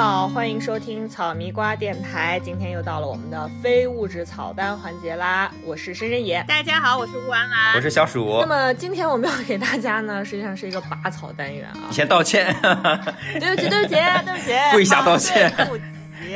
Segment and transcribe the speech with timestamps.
[0.00, 2.40] 好，欢迎收听草迷瓜电台。
[2.42, 6.42] 今天又到了我们的非物质草单环节啦，我是深深野。
[6.48, 8.38] 大家好，我是乌安兰，我是小鼠。
[8.40, 11.92] 那么今天我们要给大家呢，实际上是一个拔草单元啊。
[11.92, 13.94] 先道歉，对不起，对不起，
[14.24, 15.52] 对不起，跪下道歉。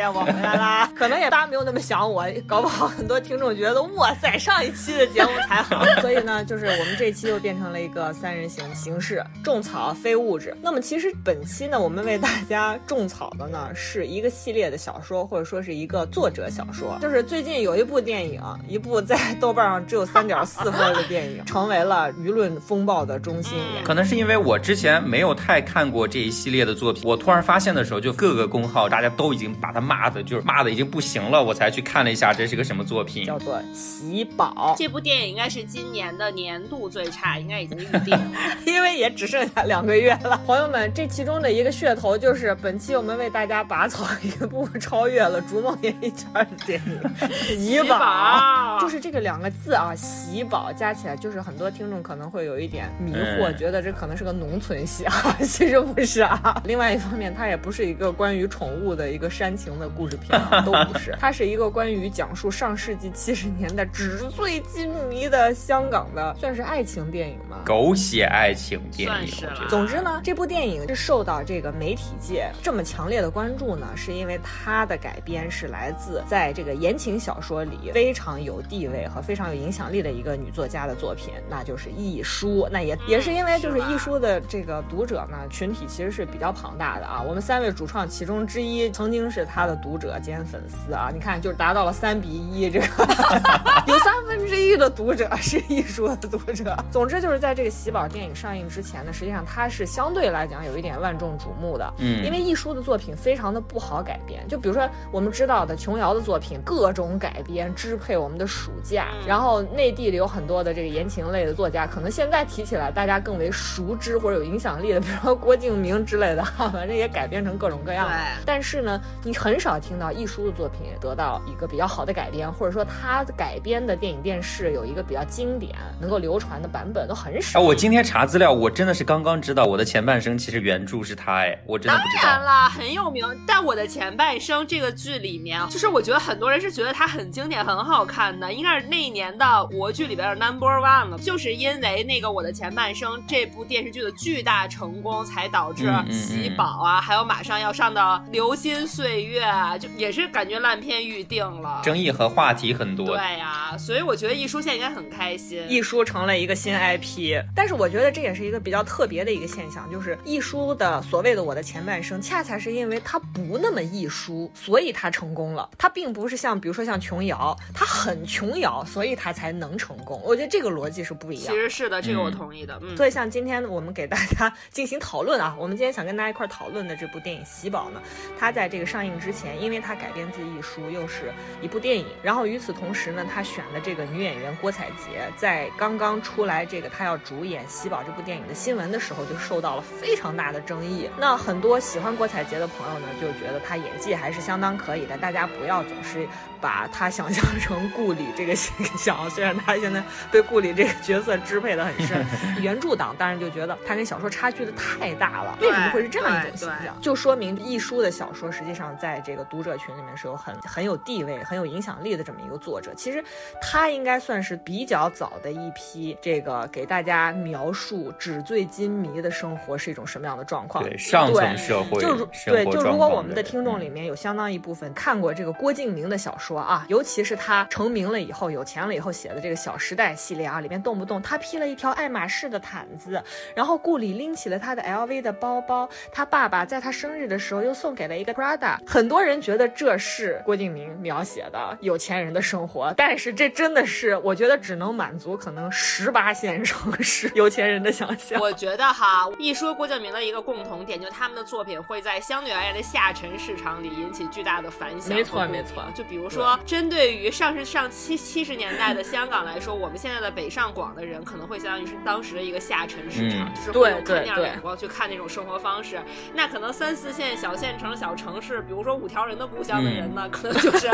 [0.03, 10.57] 我回来啦， 可能也大家没有那么想我，搞不好很多听众觉得哇塞，上一期的节目才好， 所以呢，就是我们这期又变成了一个三人行形式，种草非物质。
[10.61, 23.59] 那么其实本期呢，我们为大家种草的呢是一个系列的小说，或者说是一个作者小说，就是最近有一部电影，一部在豆瓣上只有三点四分的电影， 成为了舆论风暴的中心。
[23.85, 29.84] 可能是因为我之前没有太看过这一系列的作品，我突然发现的时候，就各个公号大家都已经把它。
[29.85, 34.75] 骂的就是骂的已经不行了，我才去看了一下这是个什么作品，叫做《喜宝》。
[34.79, 38.33] 这部电影应该是今年的年度最差，应该已经预定了，
[38.67, 40.41] 因为也只剩下两个月了。
[40.47, 47.01] 朋友们，这其中的一个噱头就是本期我们为大家拔草一部 超越了《逐梦演艺圈》的电影
[47.59, 56.63] 《喜宝》，就是这个两个字啊，《喜宝》加起来就是很多听众可能会有一点迷惑，觉得这可能是个农村戏啊， 其实不是啊。
[56.65, 59.74] 另外一方面，它也不是一个关于宠物的一个煽情。
[59.79, 67.59] 的故事片都不是， 它是一个关于讲述上世纪七十年代纸醉金迷的香港的，算是爱情电影吗？
[67.65, 69.33] 狗血爱情电影。
[69.69, 82.69] 总之呢，这部电影是受到这个媒体界这么强烈的关注呢，是因为它的改编是来自在这个言情小说里非常有地位和非常有影响力的一个女作家的作品，那就是亦舒。
[82.71, 87.23] 那也也是因为就是亦舒的这个读者呢群体其实是比较庞大的啊。
[87.23, 89.75] 我们三位主创其中之一曾经是他的。
[89.85, 92.87] 读者兼粉丝啊，你看，就是达到了三比一，这个
[93.87, 96.75] 有三分之一的读者是艺术的读者。
[96.91, 104.47] 总之，就是在这个喜宝电影上映之前呢，实际上它是相对来讲有一点万众瞩目的，嗯，因为艺术的作品非常的不好改编。
[104.49, 109.09] 就比如说我们知道的琼瑶的作品，各种改编支配我们的暑假。
[109.27, 118.17] 然后内地里有很多的这个言情类的作家，可能现在提起来大家更为熟知或者有影响力的，比如说郭敬明之类的，反正也改编成各种各样的。
[118.47, 119.54] 但是呢，你很。
[119.59, 127.61] 少听到艺术的作品得到一个比较好的改编，或者说他改编的电影电视有一个比较经典、能够流传的版本都很少。
[127.61, 132.23] 我今天查资料，我真的是刚刚知道我的前半生其实原著是他，哎，我真的不知道。
[132.23, 133.25] 当然了，很有名。
[133.47, 141.19] 但我的前半生这个剧里面，就是我觉得很多人是觉得它很经典、很好看的，应该是那一年的国剧里边的 number one 了。
[141.19, 148.01] 就是因为那个我的前半生这部电视剧的巨大成功，才导致喜宝啊，还有马上要上的
[148.31, 149.44] 《流金岁月》。
[149.79, 153.07] 就也是感觉烂片预定了，争议和话题很多。
[153.07, 157.43] 对呀，所以我觉得一书现在应该很开心，一书成了一个新 IP。
[157.55, 165.69] 但是我觉得这也是一个比较特别的一个现象，就是一书的所谓的我的前半生，恰恰是因为他不那么一书，所以他成功了。
[165.79, 170.21] 他并不是像比如说像琼瑶，他很琼瑶，所以他才能成功。
[170.25, 171.55] 我觉得这个逻辑是不一样。
[171.55, 172.79] 其实是的，这个我同意的。
[172.83, 178.01] 嗯，所以像今天我们给大家 进行讨论啊，我们今天想跟大家一块讨论的这部电影《喜宝》呢，
[178.39, 179.55] 它在这个上映之前。
[179.65, 191.09] 因为它改编自一书，又是一部电影，然后与此同时呢，他选的这个女演员郭采洁，在刚刚出来这个她要主演《喜宝》这部电影的新闻的时候，就受到了非常大的争议。
[191.17, 195.17] 那很多喜欢郭采洁的朋友呢，就觉得她演技还是相当可以的。
[195.17, 196.27] 大家不要总是
[196.61, 202.25] 把她想象成顾里这个形象，虽然她现在被顾里这个角色支配的很深。
[202.61, 206.95] 原著党当然就觉得她跟小说差距的太大了，为什么会是这样一种形象？
[207.01, 209.45] 就说明一书的小说实际上在这个。
[209.45, 213.23] 读者群里面是有很很有地位、很有影响力的这么一个作者，其实
[213.61, 220.83] 他应该算是比较早的一批，这个给大家描述纸醉金迷的生活是一种什么样的状况。
[220.83, 233.23] 对上层社会，就如对，就如果我们的听众里面有相当一部分看过这个郭敬明的小说啊，尤其是他成名了以后、有钱了以后写的这个《小时代》系列啊，里面动不动他披了一条爱马仕的毯子，
[233.55, 239.35] 然后顾里拎起了他的 LV 的包包，他爸爸在他生日的时候又送给了一个 Prada，很多人。
[239.45, 248.41] 觉得这是郭敬明描写的有钱人的生活，但是这真的是我觉得只能满足可能十八线城市 有钱人的想象。
[248.41, 255.15] 我觉得哈，一说郭敬明的一个共同点，就他们的作品会在相对而言的下沉市场里引起巨大的反响。
[255.15, 266.01] 没错没错，就比如说针对于上是上七七十年代的香港来说，我们现在的北上广的人可能会相当于是当时的一个下沉市场，就是会有看那样眼光去看那种生活方式。
[266.33, 268.94] 那可能三四线小县城小城市，比如说。
[268.95, 270.89] 五条人的故乡的人呢，可能就是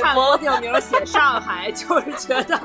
[0.00, 2.60] 看郭敬明写上海，就是觉得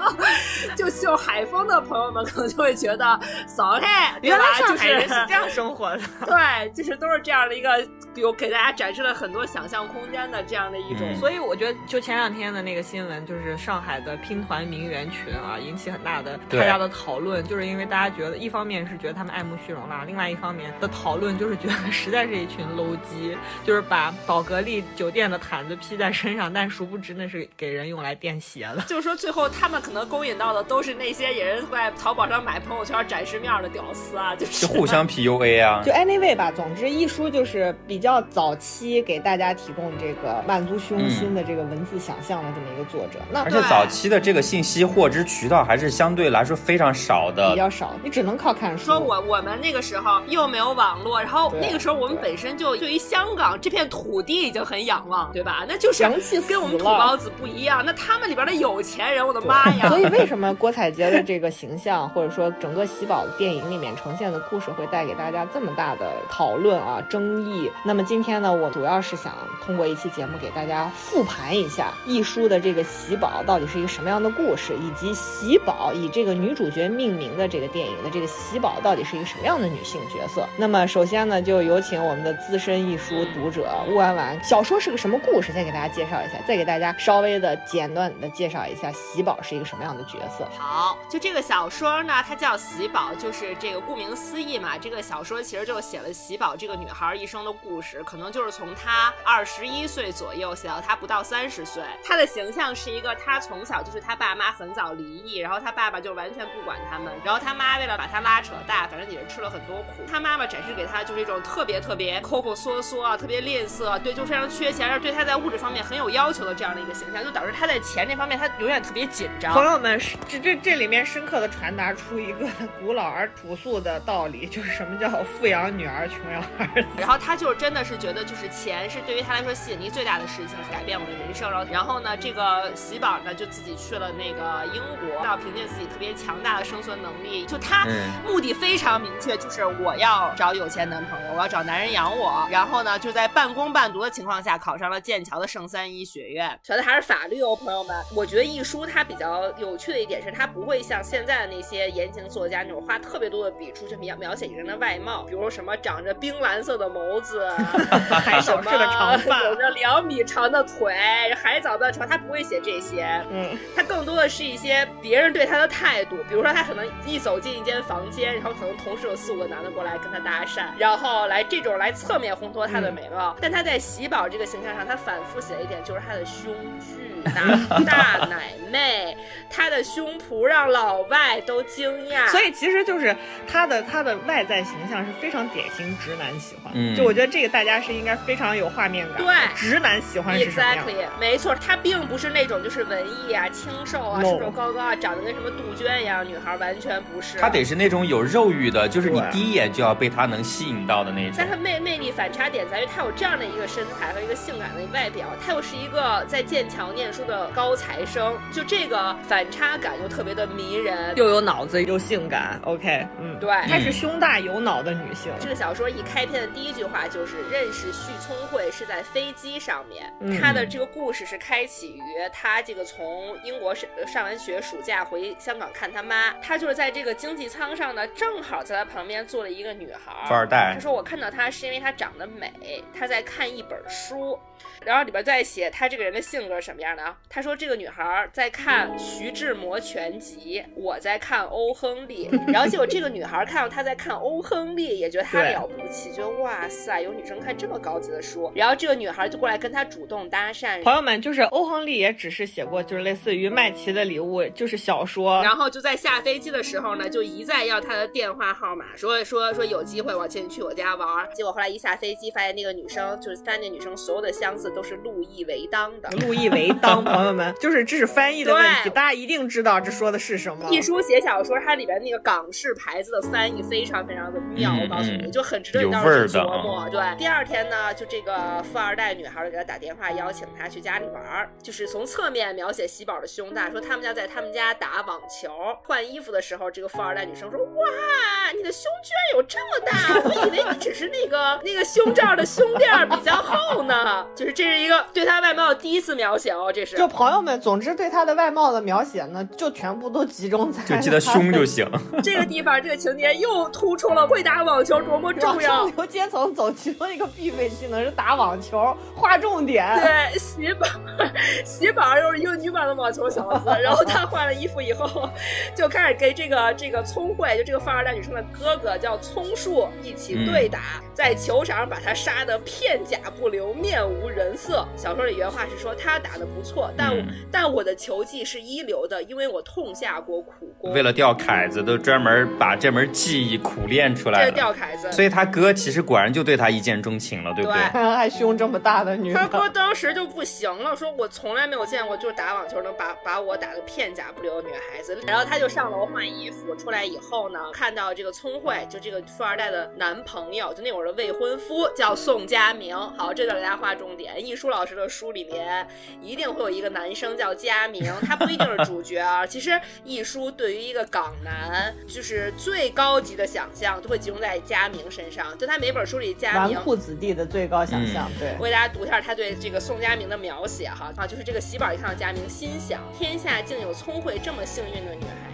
[0.75, 7.85] 就就海风的朋友们可能就会觉得扫太，原来上海人是这样生活的，对，就是都是这样的一个，
[8.15, 11.07] 有给大家展示了很多想象空间的这样的一种。
[11.19, 28.81] 所以我觉得，就前两天的那个新闻，就是上海的拼团名媛群啊，引起很大的大家的讨论，就是因为大家觉得，一方面是觉得他们爱慕虚荣啦，另外一方面的讨论就是觉得实在是一群 low 鸡，就是把宝格丽酒店的毯子披在身上，但殊不知那是给人用来垫鞋的。
[28.88, 35.81] 就是说，最后他们可能勾引到的都是那些也是在淘宝上买朋友圈展示面的屌丝啊，就是互相 PUA 啊。
[35.86, 43.19] 就 anyway 吧，总之一书就是比较早期给大家提供这个满足虚荣心的这个文字想象的这么一个作者。
[43.31, 48.86] 那而且早期的这个信息获知渠道还是相对来说非常少的，比较少，你只能靠看书。
[48.86, 55.63] 说我我们那个时候又没有网络，然后那个时候我们本身就对于香港这片土地已经很仰望，对吧？
[55.65, 56.03] 那就是
[56.42, 57.81] 跟我们土包子不一样。
[57.86, 59.88] 那他们里边的有钱人，我的妈呀！
[59.89, 67.71] 所以为什么郭采洁的这个形象，或者说整个喜宝电影里面呈现的故事，会带给大家这么大的讨论啊、争议？
[67.86, 69.33] 那么今天呢，我主要是想
[69.65, 80.45] 通过一期节目给大家复盘一下一书的这个喜宝到底是一个什么样的故事，以及喜宝以这个女主角命名的这个电影的这个喜宝到底是一个什么样的女性角色。
[80.57, 85.52] 那么首先呢，就有请我们的资深一书读者乌安婉，小说是个什么故事？
[85.54, 90.48] 先给大家介绍一下，再给大家稍微的简短的介绍一下喜宝是一个什么样的角色。
[90.58, 94.78] 好，就这个小说呢，它叫喜宝，就是这个顾名思义嘛。
[94.78, 101.84] 这个小说其实就写了喜宝这个女孩一生的故事，可能就是从她二十一岁左右写到她不到三十岁。
[102.04, 110.04] 她的形象是一个，她从小就是她爸妈很早离异，然后她爸爸就完全不管他们，然后她妈为了把她拉扯大，反正也是吃了很多苦。
[110.10, 119.54] 她妈妈展示给她就是一种特别特别抠抠缩缩啊，特别吝啬，对，就是非常缺钱，而对他在物质方面很有要求的这样的一个形象，就导致他在钱这方面他永远特别紧张。
[119.54, 122.48] 朋友们，这这这里面深刻的传达出一个
[122.80, 126.88] 古老而朴素的道理，就是什么叫富养女儿，穷养儿子。
[126.98, 131.51] 然后他就是真的是觉得，就是钱是对于他来说吸引力最大的事情，改变我的人生。
[131.51, 137.86] 然后然后呢，这个喜宝呢就自己去了那个英国，要凭借自己特别强大的生存能力，就他
[138.25, 142.48] 目的非常明确，就是我要找有钱男朋友，我要找男人养我。
[142.50, 147.95] 然后呢，就在半工半读的情况下，考上了剑桥的圣三一学院，学的还是法律哦，朋友们。
[148.15, 157.50] 我觉得一书它比较有趣的一点是，它不会像现在的那些言情作家那种花特别多的笔触去描描写一个人的外貌，比如什么长着冰蓝色的眸子，
[158.09, 160.94] 海藻似的长发，有着两米长的腿，
[161.35, 163.03] 海藻般的长，他不会写这些。
[163.31, 173.35] 嗯，他更多的是一些别人对他的态度，比如说他可能一走进一间房间，然后可能同时有四五个男的过来跟他搭讪，然后来这种来侧面烘托他的美貌。
[173.41, 179.15] 但他在喜宝这个形象上，他反复写了一点，就是他的胸巨大，大 奶妹，
[179.48, 182.27] 他的胸脯让老外都惊讶。
[182.30, 183.15] 所以其实就是
[183.48, 186.74] 他的他的外在形象是非常典型直男喜欢。
[186.74, 189.18] 嗯，就我觉得这个大家是应该非常有画面感。
[189.18, 197.38] 对，直男喜欢是什么样？Exactly，没错，他并不是那种就是文艺啊、清瘦啊、瘦瘦高高啊、长得跟什么杜鹃一样女孩，完全不是。
[197.38, 201.36] 他得是那种有肉欲的，就是你第一眼就要被他能吸引到的那种。
[201.38, 212.60] 但他魅魅力反差点在于他有这样的一个身材和一个性感的外表，他又是一个在剑桥念书的高材生，就这个反差感又特别的迷人，又有脑子又性感。
[212.64, 215.31] OK，嗯，对，她是胸大有脑的女性。
[215.40, 230.71] 这个小说一开篇的第一句话就是认识旭聪慧是在飞机上面，他的这个故事是开启于她这个从英国上上完学暑假回香港看她妈，她就是在这个经济舱上呢，正好在她旁边坐了一个女孩，富二代。
[230.74, 234.38] 她说我看到她是因为她长得美，她在看一本书。
[234.83, 237.16] 然后里边在写他这个人的性格什么样的啊？
[237.30, 242.30] 他说这个女孩在看徐志摩全集，我在看欧亨利。
[242.52, 248.52] 然后结果这个女孩看到他在看欧亨利，也觉得他了不起，觉得哇塞，有女生看这么高级的书。
[248.56, 250.81] 然后这个女孩就过来跟他主动搭讪。
[250.83, 255.42] 朋友们，就是欧亨利也只是写过，就是类似于麦琪的礼物，就是小说。
[255.44, 261.07] 然后就在下飞机的时候呢，就一再要他的电话号码，说说说有机会我请你去我家玩。
[261.33, 264.71] 结果后来一下飞机，发现那个女生就是三那女生所有的箱子。
[264.71, 270.69] 都是路易维当的，路易维当， 朋友们，就是这是翻译的问题，大家一定知道这说的是什么。
[270.69, 276.87] 一书写小说，它里边那个港式牌子的翻译非常非常的妙，我告诉你就很值得你当时候去琢磨。
[276.90, 285.51] 对，第二天呢，就这个富二代女孩就给他打电话邀请他去家里玩儿，就是从侧面描写喜宝的胸大，说他们家在他们家打网球，
[285.83, 301.85] 换衣服的时候，这个富二代女生说：“哇，你的胸居然有这么大，我以为你只是那个那个胸罩的胸垫比较厚呢。”呢，就是这是一个对他外貌第一次描写哦，这是就朋友们，总之对他的外貌的描写呢，就全部都集中在就记得胸就行。
[302.23, 305.69] 这个地方这个情节又突出了会打网球多么重要。
[305.81, 309.85] 上流阶层走，其中一个必备技能是打网球，划重点。
[309.99, 310.87] 对，喜宝，
[311.65, 315.30] 喜宝又是一个女版的网球小子，然后他换了衣服以后，
[315.75, 320.80] 就开始跟这个这个聪慧，就这个富二代女生的哥哥叫聪树一起对打，
[321.13, 324.88] 在球场上把他杀的片甲不留，面无人色。
[324.96, 327.12] 小说里原话是说他打的不错，但
[327.52, 330.92] 但我的球技是一流的，因为我痛下过苦功。
[330.94, 334.46] 为了钓凯子，都专门把这门技艺苦练出来。
[334.46, 337.80] 这钓凯子，所以他哥其实果然就对他一见钟情了，对不对？
[337.81, 345.18] 还胸 这么大的女，他哥当时就不行了，说我从来没有见过就是打网球能把把我打个片甲不留的女孩子。
[345.28, 352.96] 然后他就上楼换衣服，出来以后呢，看到这个聪慧，就这个富二代的男朋友，就那会儿的未婚夫叫宋佳明。
[353.18, 355.88] 好，这段给大家划重点，易舒老师的书里面
[356.21, 359.45] 一定会有一个男生叫佳明，他不一定是主角啊。
[359.45, 365.57] 其实易舒对于一个港男，就是最高级的想象都会集中在佳明身上。
[365.57, 368.30] 就他每本书里，佳明纨绔子弟的最高想象。
[368.40, 375.51] 对，我给大家读一下他对这个宋佳明的描写哈啊，就是这个喜宝一看到佳明，心想天下竟有聪慧这么幸运的女孩。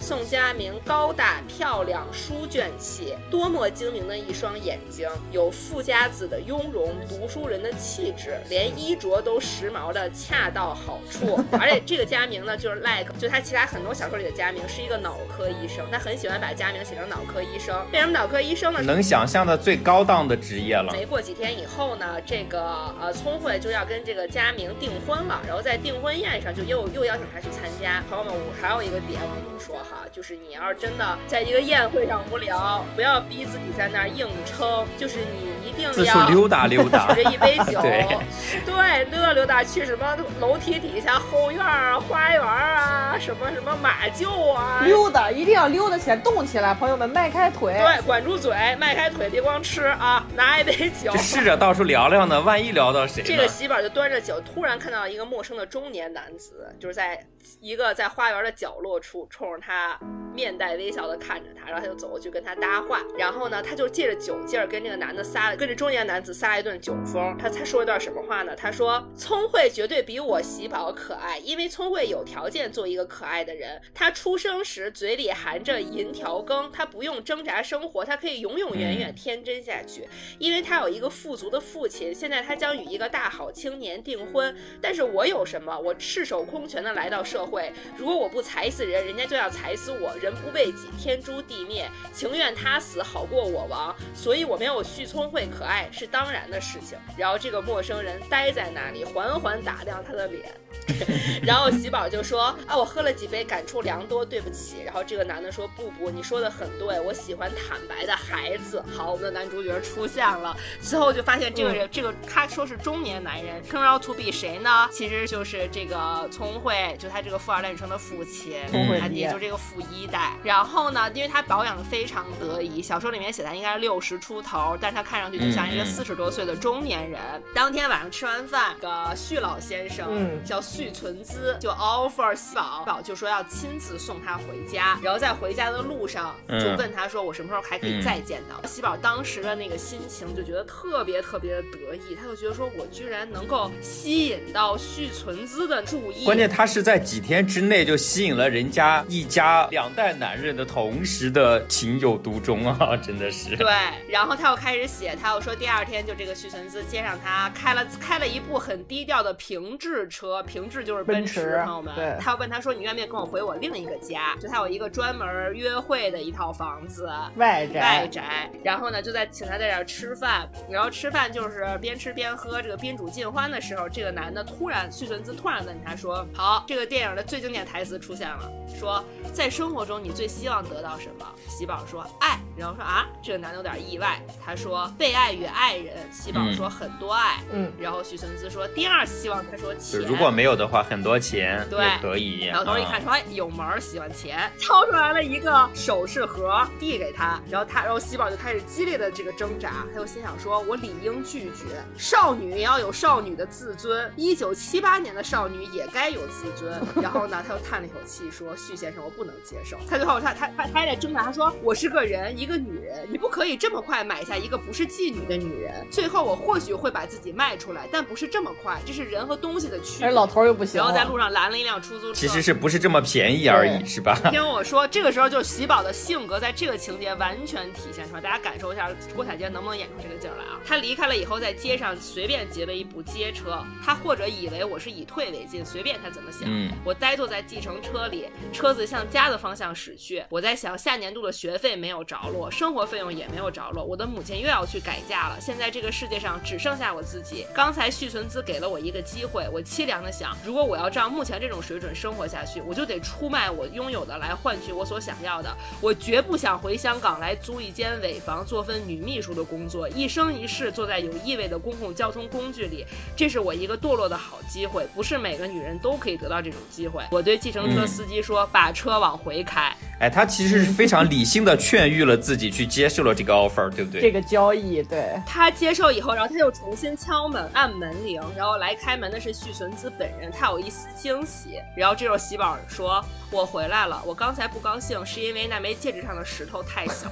[0.00, 11.42] 宋佳明高大漂亮，书卷气，多么精明的一双眼睛，有富家子的雍容，读书人的气质，连衣着都时髦的恰到好处。
[11.58, 17.74] 而且这个佳明呢，就是 like，就他其他很多小说里的佳明是一个脑科医生，他很喜欢把佳明写成脑科医生。
[17.92, 18.80] 为什么脑科医生呢？
[18.82, 20.92] 能想象的最高档的职业了。
[20.92, 28.02] 没过几天以后呢，这个呃聪慧就要跟这个佳明订婚了，然后在订婚宴上就又又邀请他去参加。
[28.10, 29.20] 朋友们，我还有一个点。
[29.58, 53.22] 说哈，就是你要是真的在一个宴会上无聊，不要逼自己在那儿硬撑，就是你一定要溜达溜达，举着一杯 酒，对，溜达溜达去什么楼梯底下、后院啊、花园啊，什么什么马厩啊，溜达一定要溜达起来，动起来，朋友们迈开腿，对，管住嘴，迈开腿，别光吃啊，拿一杯 酒，试着到处聊聊呢，万一聊到谁？
[53.22, 57.24] 这个喜宝就端着酒，突然看到一个陌生的中年男子，就是在
[57.60, 59.60] 一个在花园的角落处冲。
[59.60, 59.98] 他
[60.34, 67.36] 面带微笑的看着他，然后他就走过去跟他搭话，然后呢，他就借着酒劲儿跟这个男的撒，跟这中年男子撒一顿酒疯。
[67.38, 68.54] 他他说一段什么话呢？
[68.54, 73.80] 他说：“聪慧绝对比我喜宝可爱，因为聪慧有条件做一个可爱的人。
[73.94, 80.06] 他出生时嘴里含着银条羹，他不用挣扎生活，他可以永永远远天真下去，
[80.38, 82.14] 因为他有一个富足的父亲。
[82.14, 84.54] 现在他将与一个大好青年订婚。
[84.82, 85.78] 但是我有什么？
[85.78, 96.98] 我赤手空拳的来到社会，如果我不踩死人，人家就要。”踩死我，人不为己，天诛地灭，情愿他死好过我亡，所以我没有续聪慧可爱是当然的事情。
[97.16, 100.52] 然后这个陌生人呆在那里，缓缓打量他的脸，
[101.44, 114.88] 然后喜宝就说：“啊，我喝了几杯，感触良多，对不起。”然后这个男的说：“不不，你说的很对，我喜欢坦白的孩子。”好，我们的男主角出现了，最后就发现这个人，这个他说是中年男人，turn out to be 谁呢？
[114.90, 119.30] 其实就是这个聪慧，就他这个富二代女生的父亲，聪慧爹。
[119.30, 127.20] 就这个富一代，然后呢，因为他保养的非常得宜，小说里面写他应该是六十出头，但是他看上去就像一个四十多岁的中年人。
[127.54, 138.96] 当天晚上吃完饭，个旭老先生叫旭存资，就 offer 喜宝，宝就说要亲自送他回家，然后在回家的路上就问他说我什么时候还可以再见到喜宝？
[138.96, 149.24] 当时的那个心情就觉得特别特别的得意，他就觉得说我居然能够吸引到旭存资的注意，关键他是在几天之内就吸引了人家一。
[149.24, 153.56] 家两代男人的同时的情有独钟啊， 真的是。
[153.56, 153.72] 对，
[154.08, 161.94] 然后他又开始写，他又说第二天就这个徐存姿接上他，开了开了一部很低调的平治车，平治就是奔驰，朋友们。
[161.94, 162.16] 对。
[162.20, 164.36] 他又问他说你愿不愿意跟我回我另一个家？
[164.40, 167.80] 就他有一个专门约会的一套房子，外宅。
[167.80, 168.50] 外宅。
[168.62, 181.26] 然后呢，就在请他在这儿吃饭，然后吃饭就是边吃边喝，这个宾主尽欢的时候，这个男的突然，徐存姿突然问他说：“好，这个电影的最经典台词出现了，说。”在生活中，你最希望得到什么？
[181.48, 184.20] 喜宝说爱，然后说啊，这个男的有点意外。
[184.44, 185.94] 他说被爱与爱人。
[186.12, 187.70] 喜宝说很多爱，嗯。
[187.78, 190.00] 然后许存姿说第二希望，他说钱。
[190.00, 192.50] 如果没有有的话，很多钱对可以。
[192.50, 206.78] 老头一看嗯说，哎，有门儿，喜欢钱，掏出来了一个首饰盒递给他，然后他，然后喜宝就开始激烈的这个挣扎，他就心想说，我理应拒绝，少女也要有少女的自尊，一九七八年的少女也该有自尊。
[207.02, 209.73] 然后呢，他又叹了一口气说，旭先生，我不能接受。
[209.88, 215.72] 他最后他他他他还在挣扎，他说，我是个人，一个女人，你不可以这么快买下一个不是妓女的女人。
[215.90, 220.06] 最后我或许会把自己卖出来，但不是这么快，这是人和东西的区别。
[220.06, 224.18] 而老头儿又不行了，然后在路上拦了一辆出租车，其实是不是这么便宜而已，是吧？
[224.30, 230.60] 听我说，这个时候就喜宝的性格在这个情节完全体现出来，大家感受一下郭采洁能不能演出这个劲儿来啊？
[230.66, 236.42] 他离开了以后，在街上随便截了一部街车，他或者以为我是以退为进，随便他怎么想。
[236.46, 240.24] 嗯我呆坐在计程车里，车子向家的方向驶去。
[240.28, 245.38] 我在想，下年度的学费没有着落，生活费用也没有着落，我的母亲又要去改嫁了。
[245.40, 247.46] 现在这个世界上只剩下我自己。
[247.54, 255.54] 刚才续存资给了我一个机会，我凄凉的想，如果我要照目前这种水准生活下去，我就得出卖我拥有的来换取我所想要的。
[255.80, 267.04] 我绝不想回香港来租一间尾房，做份女秘书的工作，一生一世坐在有异味的公共交通工具里，这是我一个堕落的好机会，不是每个女人都可以得到这种机会。
[267.10, 269.53] 我对计程车司机说：“把车往回开。
[269.54, 274.00] 嗨哎，他其实是非常理性的劝喻了自己去接受了这个 offer，对不对？
[274.00, 281.60] 这个交易，对，他接受以后，然后他又重新敲门，按门铃，然后来开门的是旭存资本人，他有一丝惊喜。
[281.76, 287.08] 然后这时候喜宝说：“我回来了，我刚才不高兴是因为那枚戒指上的石头太小。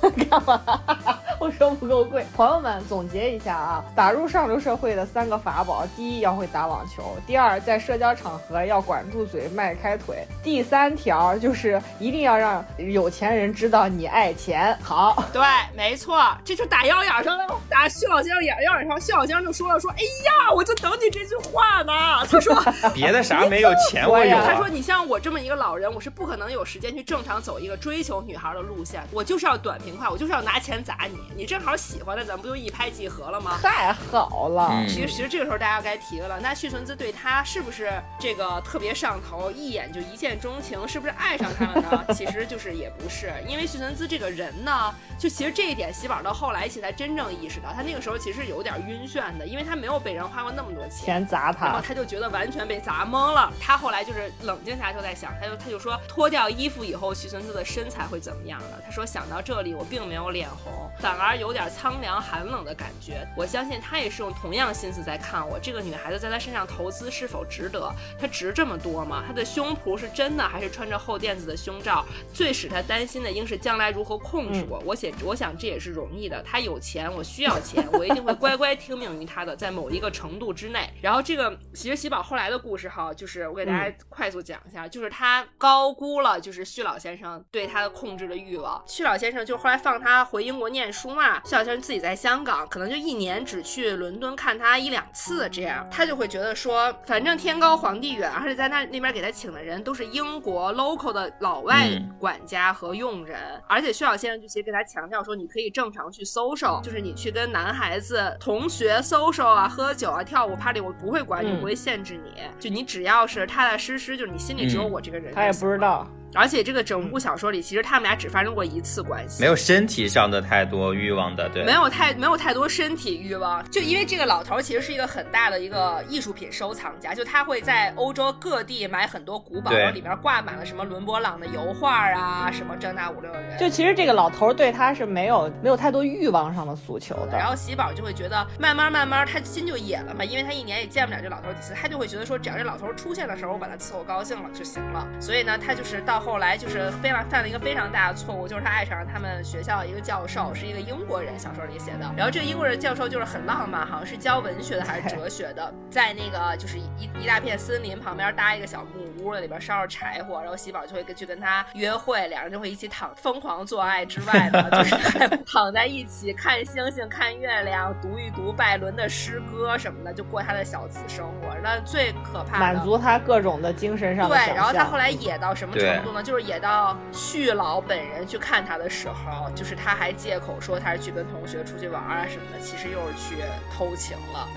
[1.38, 2.24] 我说不够贵。
[2.36, 14.76] 朋友们，总结一下啊，打入上流社会的三个法宝：第一，要会打网球；第二，在社交场合要管住嘴，迈开腿；第三条就是一定要让有钱人知道你爱钱。
[14.82, 15.42] 好，对，
[15.76, 19.00] 没错，这就打腰眼上了，打徐老先生眼腰眼上。
[19.00, 21.92] 徐老先生就说了：“说，哎呀，我就等你这句话呢。”
[22.30, 22.52] 他说。
[22.94, 24.36] 别的啥没有，钱我有。
[24.44, 34.68] 他说：“你像我这么一个老人，我是不可能有时间去正常走一个追求女孩的路线，我就是要短平快，我就是要拿钱砸你，你正好喜欢的，咱不就一拍即合了吗？” 太好了。
[34.72, 42.04] 嗯其实，其实这个时候大家该提了，那旭存资对他是不是这个特别上头，一眼就一见钟情，是不是爱上他了呢？
[42.14, 51.26] 其实就是也不是，因为徐存姿这个人呢，就其实这一点，喜宝到后来其实才真正意识到，他那个时候其实有点晕眩的，因为他没有被人花过那么多钱。
[51.26, 53.50] 砸他然后他，就觉得完全被砸懵了。
[53.60, 58.78] 他后来就是冷静下来，就在想，他就他就说，脱掉衣服以后，徐存姿的身材会怎么样呢？
[58.84, 63.26] 他说，想到这里，我并没有脸红，反而有点苍凉寒冷的感觉。
[63.36, 65.58] 我相信他也是用同样心思在看我。
[65.58, 67.90] 这个女孩子在他身上投资是否值得？
[68.20, 69.22] 她值这么多吗？
[69.26, 72.04] 她的胸脯是真的，还是穿着厚垫子的胸罩？
[72.34, 74.82] 最使他担心的应是将来如何控制我。
[74.84, 76.42] 我写，我想这也是容易的。
[76.42, 80.88] 他有钱，我需要钱，我一定会乖乖听命于他的，在某一个程度之内。
[81.00, 88.82] 然后这个其实喜宝后来的故事哈，就是我给大家快速讲一下，就是他高估了就是旭老先生对他的控制的欲望。
[88.86, 102.10] 旭老先生就后来放他回英国念书嘛，旭老先生自己在香港，可能就一年只去伦敦看他一两次这样，他就会觉得说，反正天高皇帝远，而且在那那边给他请的人都是英国 local 的老外嗯
[102.42, 115.78] 管家和佣人，而且薛老先生就其实给他强调说，你可以正常去 social，就是你去跟男孩子同学 social 啊，喝酒啊，跳舞 party，我不会管你，嗯不会限制你，就你只要是踏踏实实，就是你心里只有我这个人、他也不知。
[115.78, 116.06] 道。
[116.34, 133.58] 而且这个整部小说里，其实他们俩只发生过一次关系，没有身体上的太多欲望的，对，没有太没有太多身体欲望，就因为这个老头儿其实是一个很大的一个艺术品收藏家，就他会在欧洲各地买很多古堡，然后里面挂满了什么伦勃朗的油画啊，什么这那五六的人。
[133.58, 137.36] 就其实这个老头儿对他是没有没有太多欲望上的诉求的。
[137.36, 145.06] 然后喜宝就会觉得慢慢慢慢他心就野了嘛，因为他一年也见不了这老头儿几次，他就会觉得说只要这老头儿出现的时候我把他伺候高兴了就行了。
[145.20, 152.10] 所以呢，他就是到后来就是非常犯了一个非常大的错误，就是他爱上了他们学校一个教授，是一个英国人，小说里写的。
[152.16, 171.54] 然后这个英国人教授就是很浪漫，好像是教文学的还是哲学的，在那个就是一一大片森林旁边搭一个小木屋，里边烧着柴火，然后喜宝就会跟去跟他约会，两人就会一起躺疯狂做爱之外呢，就是 还躺在一起看星星、看月亮，读一读拜伦的诗歌什么的，就过他的小资生活。
[171.62, 183.36] 那最可怕的满足他各种的精神上的对，然后他后来野到什么程度呢，就是野到旭老本人去看他的时候，就是他还借口说他是去跟同学出去玩啊什么的，其实又是去
[183.76, 184.48] 偷情了。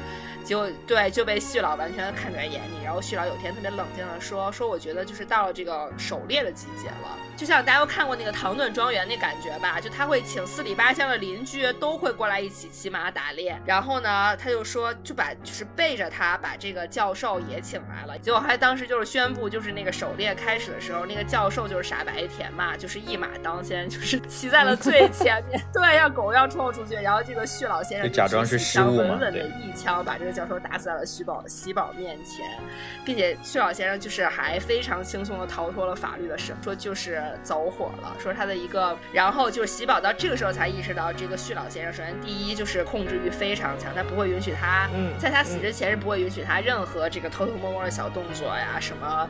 [0.46, 30.35] 结果对就被旭老完全看在眼里，然后旭老有天特别冷静的说说，我觉得就是到了这个狩猎的季节了，就像大家都看过那个唐顿庄园那感觉吧，就他会请四里八乡的邻居都会过来一起骑马打猎，然后呢他就说就把就是背着他把这个教授也请来了，结果还当时就是宣布就是那个狩猎开始的时候，那个教授就是傻白甜嘛，就是一马当先，就是骑在了最前面， 对，像狗一样冲出去，然后这个旭老先生就假装是失误稳稳的一枪把这个。
[30.36, 32.46] 教授打死在了徐宝喜宝面前，
[33.06, 49.30] 并且旭老先生就是还非常轻松的逃脱了法律的审，说就是走火了，说他的一个，然后就是喜宝到这个时候才意识到，这个旭老先生首先第一就是控制欲非常强，他不会允许他，在他死之前是不会允许他任何这个偷偷摸摸的小动作呀，什么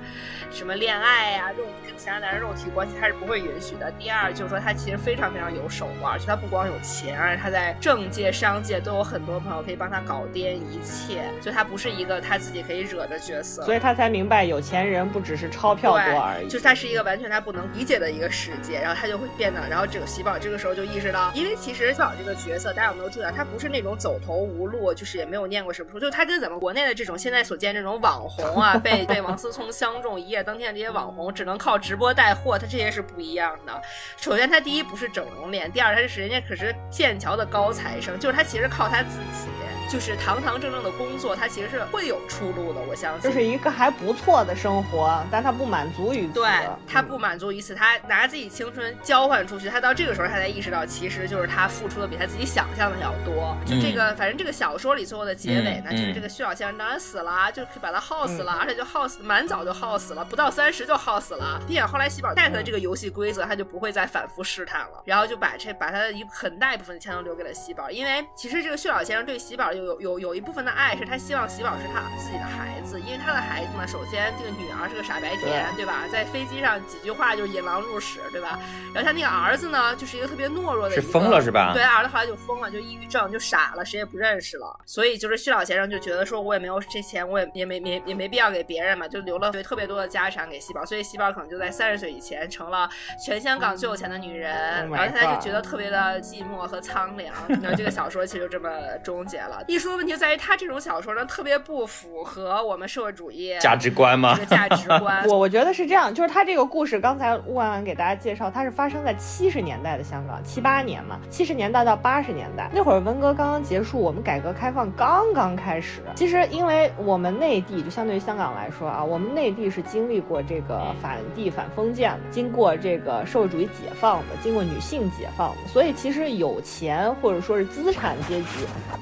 [0.50, 3.92] 什么恋爱呀，肉跟其他男人肉体关系他是不会允许的。
[4.00, 10.95] 第二就是说他其实非常非常有手腕，就他不光有钱，而且他在政界商界都有很多朋友可以帮他搞掂一切。
[10.96, 16.48] 切，就他不是一个他自己可以惹的角色，所以他才明白有钱人不只是钞票多而已。
[16.48, 33.82] 就他是一个完全他不能理解的一个世界，然后他就会变得，然后这个喜宝这个时候就意识到，因为其实喜宝这个角色大家有没有注意到，他不是那种走投无路，就是也没有念过什么书，就他跟咱们国内的这种现在所见这种网红啊， 被被王思聪相中一夜登天的这些网红，只能靠直播带货，他这些是不一样的。
[34.18, 39.50] 首先他第一不是整容脸，第二他是人家可是剑桥的高材生，就是他其实靠他自己。
[39.88, 43.22] 就是堂堂正正的工作，他其实是会有出路的，我相信。
[43.22, 46.34] 就是一个还不错的生活，但他不满足于此。
[46.34, 46.50] 对
[46.88, 53.56] 他不满足于此，他拿自己青春交换出去，他到这个时候他才意识到，其实就是他付出的比他自己想象的要多。
[53.66, 61.62] 就这个，反正这个小说里最后的结尾呢，就是这个薛老先生当然死了，就是把他耗死了，而且就耗死蛮早就耗死了，不到三十就耗死了。
[61.68, 69.75] 并且后来喜宝带他的这个游戏规则，他就不会再反复试探了，然后就把这把他的一很大一部分钱都留给了喜宝，因为其实这个薛老先生对喜宝。
[69.76, 76.04] 有有有有一部分的爱是他希望喜宝是他自己的孩子，因为他的孩子呢，首先这个女儿是个傻白甜，对吧？
[76.12, 78.60] 在飞机上几句话就引狼入室，对吧？
[78.94, 81.72] 然后他那个儿子呢，就是一个特别懦弱的，是疯了是吧？
[81.74, 84.80] 对，儿子后来就疯了，就抑郁症，就傻了，谁也不认识了。
[84.86, 92.90] 所以就是徐老先生就觉得说，我也没有这钱，我也也没没也没必要给别人嘛，就留了特别多的家产给喜宝，所以喜宝可能就在三十岁以前成了
[93.24, 97.34] 全香港最有钱的女人，然后他就觉得特别的寂寞和苍凉。
[97.62, 98.70] 然后这个小说其实就这么
[99.04, 99.64] 终结了。
[99.68, 104.38] 艺术的问题就在于，他这种小说呢，特别不符合我们社会主义价值观吗？
[104.48, 116.02] 价值观，我我觉得是这样，就是他这个故事，刚才万万给大家介绍，它是发生在七十年代的香港，七八年嘛，七十年代到八十年代那会儿，文革刚刚结束，我们改革开放刚刚开始。
[116.16, 128.48] 其实，因为我们内地就相对于香港来说啊，我们内地是经历过这个反帝反封建的，经过这个社会主义解放的，经过女性解放的，所以其实有钱或者说是资产阶级，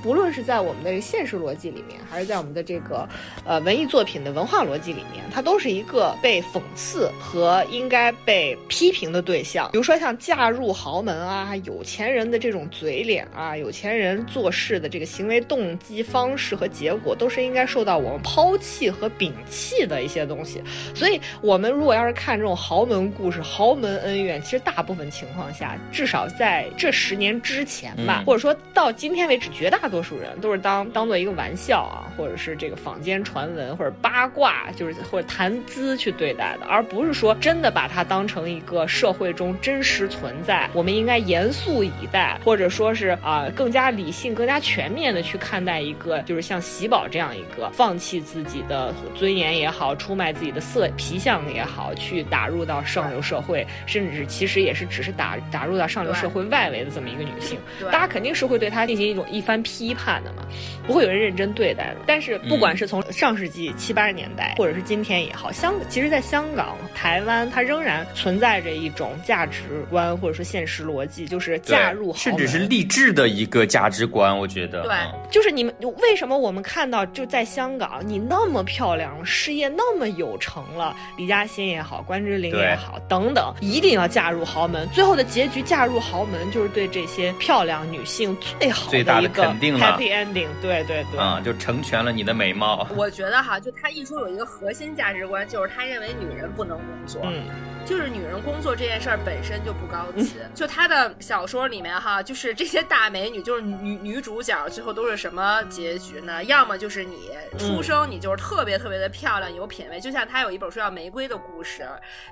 [0.01, 3.07] 不论是在我们的现实逻辑里面，还是在我们的这个
[3.45, 9.69] 呃文艺作品的文化逻辑里面，它都是一个被讽刺和应该被批评的对象。
[9.71, 20.61] 比如说像嫁入豪门啊，有钱人的这种嘴脸啊，有钱人做事的这个行为动机方式和结果，都是应该受到我们抛弃和摒弃的一些东西。
[20.93, 57.57] 所以，我们如果要是看这种豪门故事、豪门恩怨，其实大部分情况下，至少在这十年之前吧，或者说到今天为止，绝大多数人都是当当做一个玩笑啊，或者是这个坊间传闻或者八卦，就是或者谈资去对待的，而不是说真的把它当成一个社会中真实存在，我们应该严肃以待，或者说是啊更加理性、更加全面的去看待一个就是像喜宝这样一个放弃自己的尊严也好，出卖自己的色皮相也好，去打入到上流社会，甚至其实也是只是打打入到上流社会外围的这么一个女性，
[57.89, 60.45] 大家肯定是会对她进行一种一番批判的嘛，
[60.85, 61.97] 不会有人认真对待的。
[62.05, 74.37] 但是不管是从上世纪七八十年代，或者是今天也好，香其实，在香港、台湾，它仍然存在着一种价值观或者说现实逻辑，就是嫁入豪甚至是励志的一个价值观。
[74.37, 74.91] 我觉得，对，
[75.31, 84.87] 就是你们为什么我们看到就在香港，你那么漂亮，事业那么有成了，李嘉欣也好，关之琳也好，等等，一定要嫁入豪门。
[84.89, 90.47] 最后的结局，嫁入豪门就是对这些漂亮女性最好的一个肯定 happy ending。
[90.61, 92.87] 对对对，啊，就成全了你的美貌。
[92.95, 97.21] 我觉得哈，就他一说有一个核心价值观，就是他认为女人不能工作。
[97.25, 97.43] 嗯。
[97.85, 100.37] 就是女人工作这件事儿本身就不高级。
[100.55, 106.43] 就她的小说里面哈，就是这些大美女，就是女女主角，最后都是什么结局呢？
[106.45, 111.81] 要么就是你出生你就是特别特别的漂亮有品位，就像她有一本书叫《玫瑰的故事》，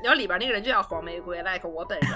[0.03, 2.09] 然后里边那个人就叫黄玫瑰，like 我本人。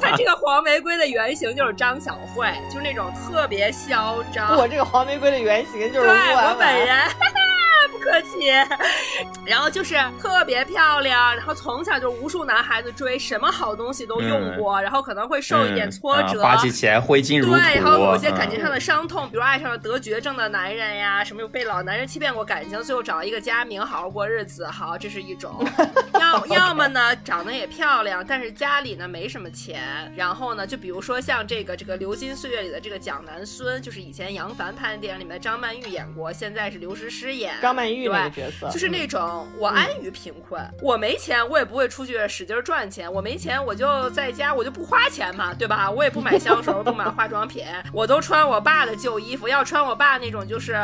[0.00, 4.56] 她这个黄玫瑰的原型就是张小慧，就是那种特别嚣张。
[4.56, 6.98] 我这个黄玫瑰的原型就是我本人。
[7.90, 8.48] 不客气，
[9.46, 25.66] 然后就是特别漂亮，然后从小就无数男孩子追，什么好东西都用过，然后可能会受一点挫折，花起钱挥金如土，对，然后有些感情上的伤痛，比如爱上了得绝症的男人呀，什么被老男人欺骗过感情，最后找一个佳明好好过日子，好，这是一种。
[26.20, 37.54] 要 要么呢，长得也漂亮，但是家里呢没什么钱，然后呢，就比如说像这个这个《流金岁月》里的这个蒋南孙，就是以前杨凡拍的电影里面张曼玉演过，现在是刘诗诗演。
[37.62, 43.12] 张曼玉那个角色，就是那种我安于贫困，我没钱，我也不会出去使劲赚钱。
[43.12, 45.90] 我没钱，我就在家，我就不花钱嘛，对吧？
[45.90, 50.74] 我也不买香水，不买化妆品，我都穿我爸的旧衣服，要穿我爸那种就是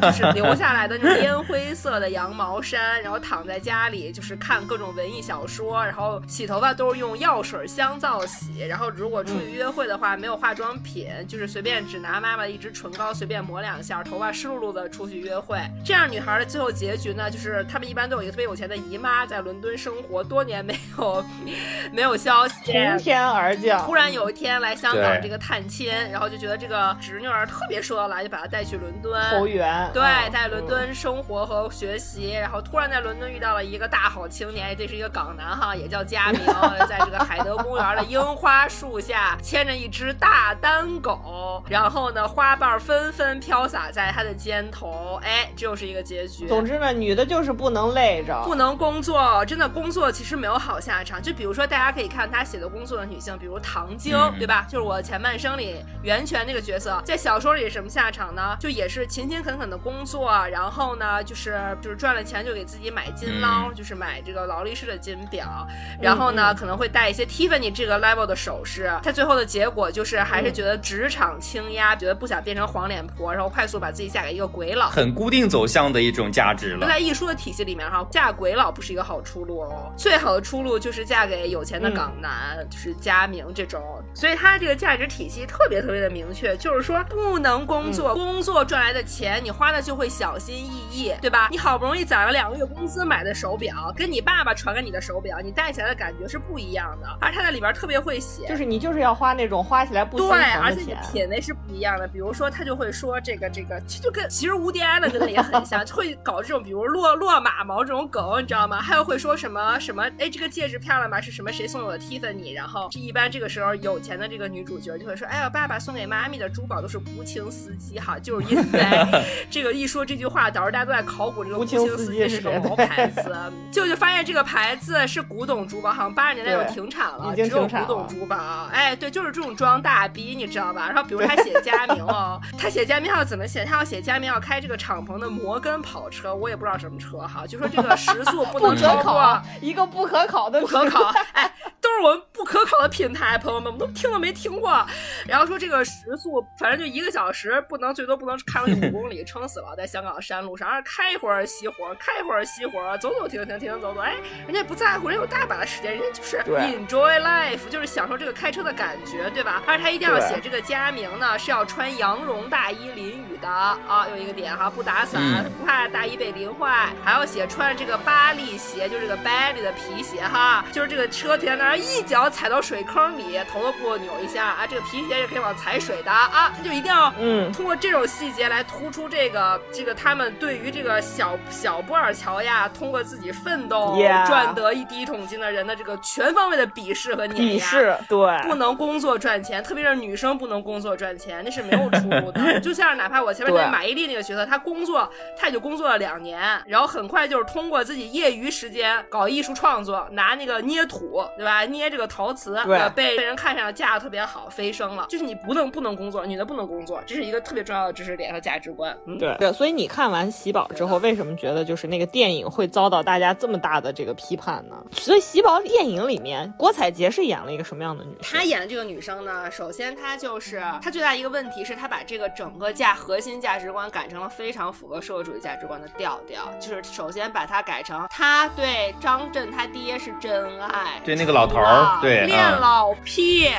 [0.00, 16.22] 就是 留下来的那种烟灰色的羊毛衫，然后躺在家里就是看各种文艺小说，然后洗头发都是用药水香皂洗，然后如果出去约会的话，没有化妆品，就是随便只拿妈妈的一支唇膏随便抹两下，头发湿漉漉的出去约会，这样女。
[16.22, 21.24] 孩的最后结局呢，就是她们一般都有一个特别有钱的姨妈在伦敦生活，多年没有
[21.90, 36.40] 没有消息，从天而降，突然有一天来香港这个探亲，然后就觉得这个侄女儿特别说得来，就把她带去伦敦投缘，对，在伦敦生活和学习，然后突然在伦敦遇到了一个大好青年，这是一个港男哈，也叫佳明，
[36.86, 46.02] 在这个海德公园的樱花树下牵着一只大丹狗，然后呢，花瓣纷纷飘洒在他的肩头，哎，这又是一个。
[46.02, 46.48] 结局。
[46.48, 49.44] 总之呢，女的就是不能累着，不能工作。
[49.46, 51.20] 真的工作其实没有好下场。
[51.20, 54.66] 就比如说，大家可以看他写的工作的女性，比如唐晶，对吧？
[54.68, 58.56] 就是我前半生里袁泉那个角色，在小说里什么下场呢？
[58.60, 65.66] 就也是勤勤恳恳的工作，然后呢，就是就是赚了钱就给自己买金捞，就是买这个劳力士的金表，
[66.00, 68.92] 然后呢可能会戴一些 Tiffany 这个 level 的首饰。
[69.02, 76.02] 她最后的结果就是还是觉得职场轻压，觉得不想变成黄脸婆，然后快速把自己嫁给一个鬼佬，很固定走向的。
[76.02, 79.92] 一种价值了，在艺术的体系里面哈，嫁鬼佬不是一个好出路哦。
[79.96, 83.80] 最好的出路就是嫁给有钱的港男，就是佳明这种。
[84.12, 91.46] 所以他这个价值体系特别特别的明确，就是说不能工作，工作赚来的钱你花的就会小心翼翼，对吧？
[91.52, 97.06] 你好不容易攒了两个月工资买的手表，跟你爸爸传给你的手表，你戴起来的感觉是不一样的。
[97.20, 102.08] 而他在里边特别会写，就是你就是要花那种花起来不对，而且你品味是不一样的。
[102.08, 105.82] 比如说他就会说这个这个，就跟其实无敌安的跟他也很像。
[105.92, 108.80] 会搞这种，比如落落马毛这种梗，你知道吗？
[108.80, 110.02] 还有会说什么什么？
[110.18, 111.20] 哎，这个戒指漂亮吧？
[111.20, 111.50] 是什么？
[111.52, 112.54] 谁送我的 Tiffany？
[112.54, 119.06] 然后，一般这个时候有钱的这个女主角就会说：“哎呀，爸爸送给妈咪的珠宝都是无情司机哈，就是因为
[119.50, 123.34] 这个一说这句话，导致大家都在考古这个无情司机是个毛牌子。
[123.72, 128.68] 就就发现这个牌子是古董珠宝，好像八十年代就停产了，只有古董珠宝。
[128.72, 130.86] 哎，对，就是这种装大逼，你知道吧？
[130.88, 133.64] 然后，比如他写佳明哦，他写佳明要怎么写？
[133.64, 135.82] 他要写佳明要开这个敞篷的摩根。
[135.82, 141.50] 跑车我也不知道什么车哈，就说这个时速不能超过一个不可可考的不可考，哎，
[141.82, 144.86] 都是我们不可考的品牌，朋友们，我们都听都没听过。
[145.26, 154.14] 然后说这个时速，反正就一个小时不能最多不能开出去五公里，撑死了在香港的山路上，开一会儿熄火，开一会儿熄火，走走停停停停走走，哎，
[154.46, 159.62] 人家不在乎，人有大把的时间，人家就是 enjoy life，就是享受这个开车的感觉，对吧？
[159.66, 165.20] 而且他一定要写这个佳明呢，是要穿羊绒大衣淋雨的啊，有一个点哈，不打伞，
[165.58, 165.82] 不怕。
[165.88, 192.60] 大衣被淋坏，还要写穿这个巴黎鞋，就是这个 Bailey 的皮鞋哈，就是这个车停在那儿，一脚踩到水坑里，头都不扭一下啊，这个皮鞋是可以往踩水的啊，他就一定要嗯通过这种细节来突出这个这个他们对于这个小小布尔乔亚通过自己奋斗赚得一第一桶金的人的这个全方位的鄙视和碾压，鄙视对，不能工作赚钱，特别是女生不能工作赚钱，那是没有出路的。
[192.60, 195.62] 就像哪怕我前面那马伊琍那个角色，她工作，她也就。
[195.62, 201.61] 工作了两年，然后很快就是通过自己业余时间搞艺术创作，拿那个捏土，对吧？
[201.66, 205.06] 捏这个陶瓷，对，被人看上，嫁的特别好，飞升了。
[205.08, 208.94] 就是你不能不能工作，女的不能工作，这是一个特别重要的知识点和价值观。
[209.06, 214.76] 嗯对对，所以你看完《喜宝》之后，为什么觉得就是那个电影会遭到大家这么大的这个批判呢？
[214.92, 218.38] 所以《喜宝》电影里面，郭采洁是演了一个什么样的女生？
[218.38, 225.52] 她演的这个女生呢，首先她就是她最大一个问题是她把这个整个价核心价值观改成了非常符合社会主义价。
[225.62, 233.50] 值观的调调，就是首先把它改成她对张震他爹是真爱，对那个老头儿，对恋老癖，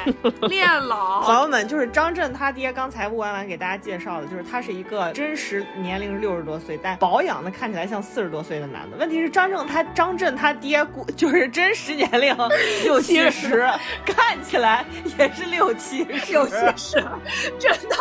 [0.50, 1.22] 恋老。
[1.24, 8.98] 朋友们，就是张震他爹，刚才吴婉婉给大家介绍的，就是他是一个真实年龄六十多岁，但保养的看起来像四十多岁的男的。
[8.98, 12.36] 问题是张震他张震他爹就是真实年龄
[12.84, 13.70] 六七十，
[14.06, 14.86] 看起来
[15.18, 17.04] 也是六七十，六七十，
[17.60, 17.96] 真的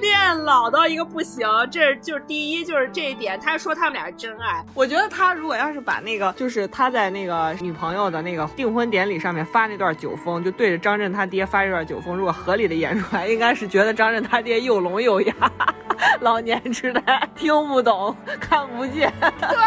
[0.00, 1.46] 恋老到一个不行。
[1.70, 4.64] 这就是第一，就是这一点，他说他们俩是真爱。
[4.74, 15.34] 我觉得他如果要是把那个，就是他在那个女朋友的那个订婚典礼上面发那段酒疯，就对着张震他爹发这段酒疯，如果合理的演出来，应该是觉得张震他爹又聋又哑，
[16.20, 19.58] 老年痴呆，听不懂，看不见，对，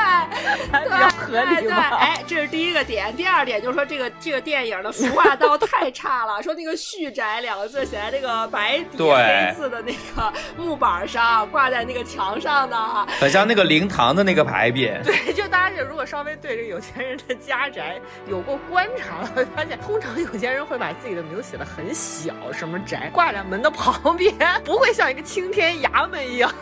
[0.71, 1.97] 还比较合理吧？
[1.99, 3.15] 哎，这是第一个点。
[3.15, 12.77] 第二点就是说这个这个电影的服化道太差了， 说那个“续宅”两个字写在这个白底黑字的那个木板上，挂在那个墙上的，
[13.19, 15.01] 很像那个灵堂的那个牌匾。
[15.03, 26.53] 对，就大家如果稍微对这个有钱人的家宅有过观察，会发现通常有钱人会把自己的名字写的很小，什么宅挂在门的旁边，不会像一个青天衙门一样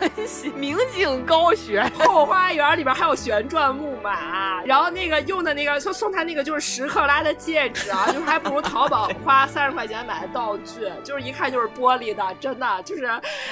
[0.54, 1.90] 明镜高悬。
[1.98, 13.06] 后花园里边还有旋转木马，然后那个用的那个送送他那个就是十克拉的戒指啊，就是还不如淘宝花三十块钱买的道具，就是一看就是玻璃的，真的就是，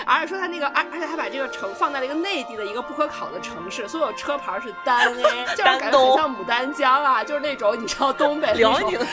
[0.06, 9.06] 而且说他那个，而而且还把这个城放在了一个内地的一个不可考的城市，所有车牌是单 A， 就是感觉很像牡丹江啊，就是那种你知道东北辽宁的，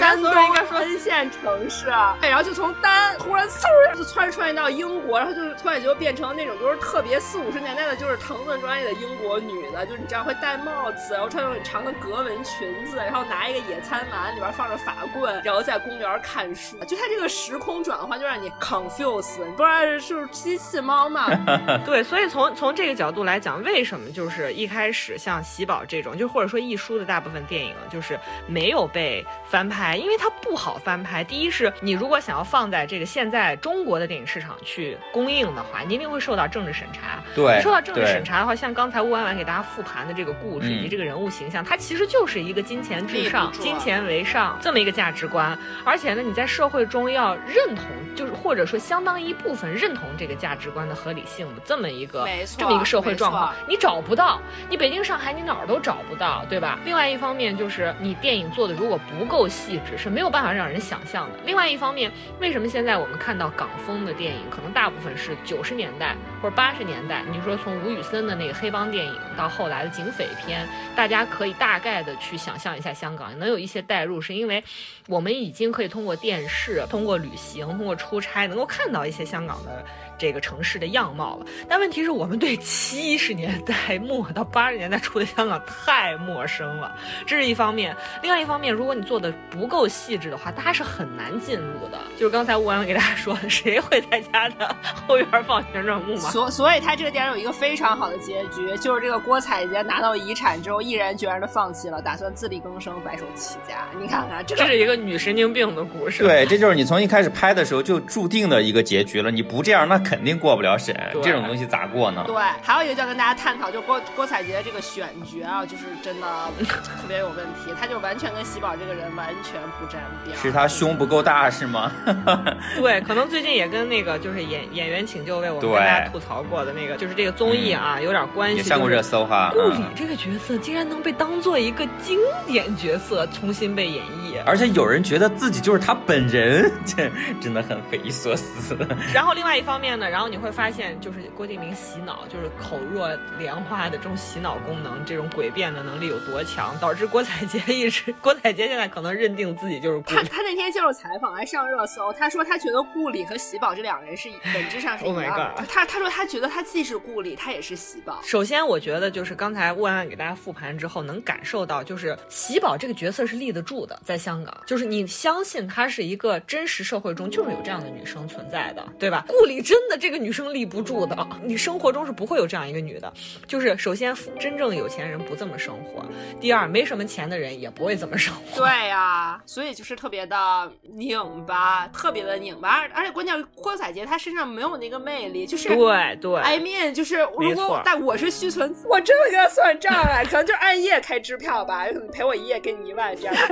[0.00, 0.32] 丹东
[0.66, 1.86] 分线城市，
[2.20, 16.78] 然后就从丹突然嗖就窜穿到英国，然后就突然就变成那种就是特别四五十年代的，就是藤本专业的英国女的，就是你知道会戴帽子，然后穿很长的格纹裙子，然后拿一个野餐篮，里边放着法棍，然后在公园看书。
[16.84, 21.28] 就它这个时空转换就让你 confuse，你不知道是机器猫嘛？
[21.84, 31.24] 对，所以从从这个角度来讲，为什么就是一开始像喜宝这种，就或者说一书的大部分电影就是没有被翻拍，因为它不好翻拍。
[31.24, 37.22] 第一是你如果想要放在这个现在中国的电影市场去供应的话，你一定会受到政治审查。
[37.34, 45.56] 对，受到政治审查的话，像刚才吴婉婉给大家复盘的这个故事以及这个人物形象，它其实就是一个金钱至上、金钱为上这么一个价值观。
[45.84, 52.26] 而且呢，你在社会中要认同，就是或者说相当一部分认同这个价值观的合理性的这么一个
[52.56, 56.78] 这么一个社会状况，你找不到，你北京、上海你哪儿都找不到，对吧？
[56.84, 61.38] 另外一方面就是你电影做的如果不够细致，是没有办法让人想象的。
[61.44, 66.07] 另外一方面，为什么现在我们看到港风的电影，可能大部分是九十年代
[66.42, 67.22] 或者八十年代？
[67.28, 74.62] 你就说从吴宇森的那个黑帮电影到后来的警匪片，大家可以大概的去想象一下香港，能有一些代入，是因为
[75.06, 79.84] 我们已经可以通过电视、通过旅行、通过出差，能够看到一些香港的。
[80.18, 87.96] 这个城市的样貌了，但问题是我们对七十年代末到八十年代初的香港太陌生了，这是一方面。
[88.20, 91.98] 另外一方面，如果你做的不够细致的话，大家是很难进入的。
[92.16, 94.74] 就是刚才吴安给大家说的，谁会在家的
[95.06, 96.30] 后院放旋转木马？
[96.30, 103.86] 所所以，他这个电影有一个非常好的结局，就是这个郭采洁拿到遗产之后，毅然决然的放弃了，打算自力更生，白手起家。
[104.00, 106.24] 你看看，这是一个女神经病的故事。
[106.24, 109.30] 对，这就是你从一开始拍的时候就注定的一个结局了。
[109.30, 109.96] 你不这样，那。
[110.08, 112.24] 肯定过不了审，这种东西咋过呢？
[112.26, 116.26] 对，还有一个就要跟大家探讨，就郭郭采洁这个选角啊，就是真的
[116.72, 120.34] 特别有问题，他就完全跟喜宝这个人完全不沾边。
[120.38, 121.92] 是他胸不够大是吗？
[122.80, 128.56] 对，可能最近也跟那个就是演演员请就位，我们跟大家吐槽过的那个，就是这个综艺啊，有点关系。
[128.56, 129.50] 也上过热搜哈。
[129.52, 138.74] 顾里这个角色竟然能被当做一个经典角色重新被演绎，而且有人觉得自己就是他本人， 这真的很匪夷所思。
[139.12, 139.97] 然后另外一方面。
[140.06, 143.08] 然后你会发现，就是郭敬明洗脑，就是口若
[143.38, 150.16] 莲花的这种洗脑功能，这种诡辩的能力有多强，导致郭采洁 一直，郭采洁现在可能认定自己就是顾里。
[150.16, 155.64] 他他那天接受采访还上热搜，他说他觉得顾里和喜宝这两个人是本质上是一样的。
[155.68, 158.20] 他他说他觉得他既是顾里，他也是喜宝。
[158.22, 169.24] 首先，我觉得就是刚才万万给大家复盘之后，能感受到就是喜宝这个角色是立得住的，在香港，就是你相信她是一个真实社会中就是有这样的女生存在的，对吧？
[169.28, 169.98] 顾里真的。
[169.98, 173.12] 这个女生立不住的，你生活中是不会有这样一个女的。
[173.48, 176.04] 就是首先，真正有钱人不这么生活；
[176.40, 178.58] 第二，没什么钱的人也不会这么生活。
[178.58, 182.86] 对呀，所以就是特别的拧巴，特别的拧巴。
[182.94, 186.40] 而且关键，郭采洁她身上没有那个魅力，就是对对。
[186.40, 193.34] I mean，就是如果但我是虚存，我真的跟他算账啊，可能就是按夜开支票吧，可能赔我一夜给你一万这样。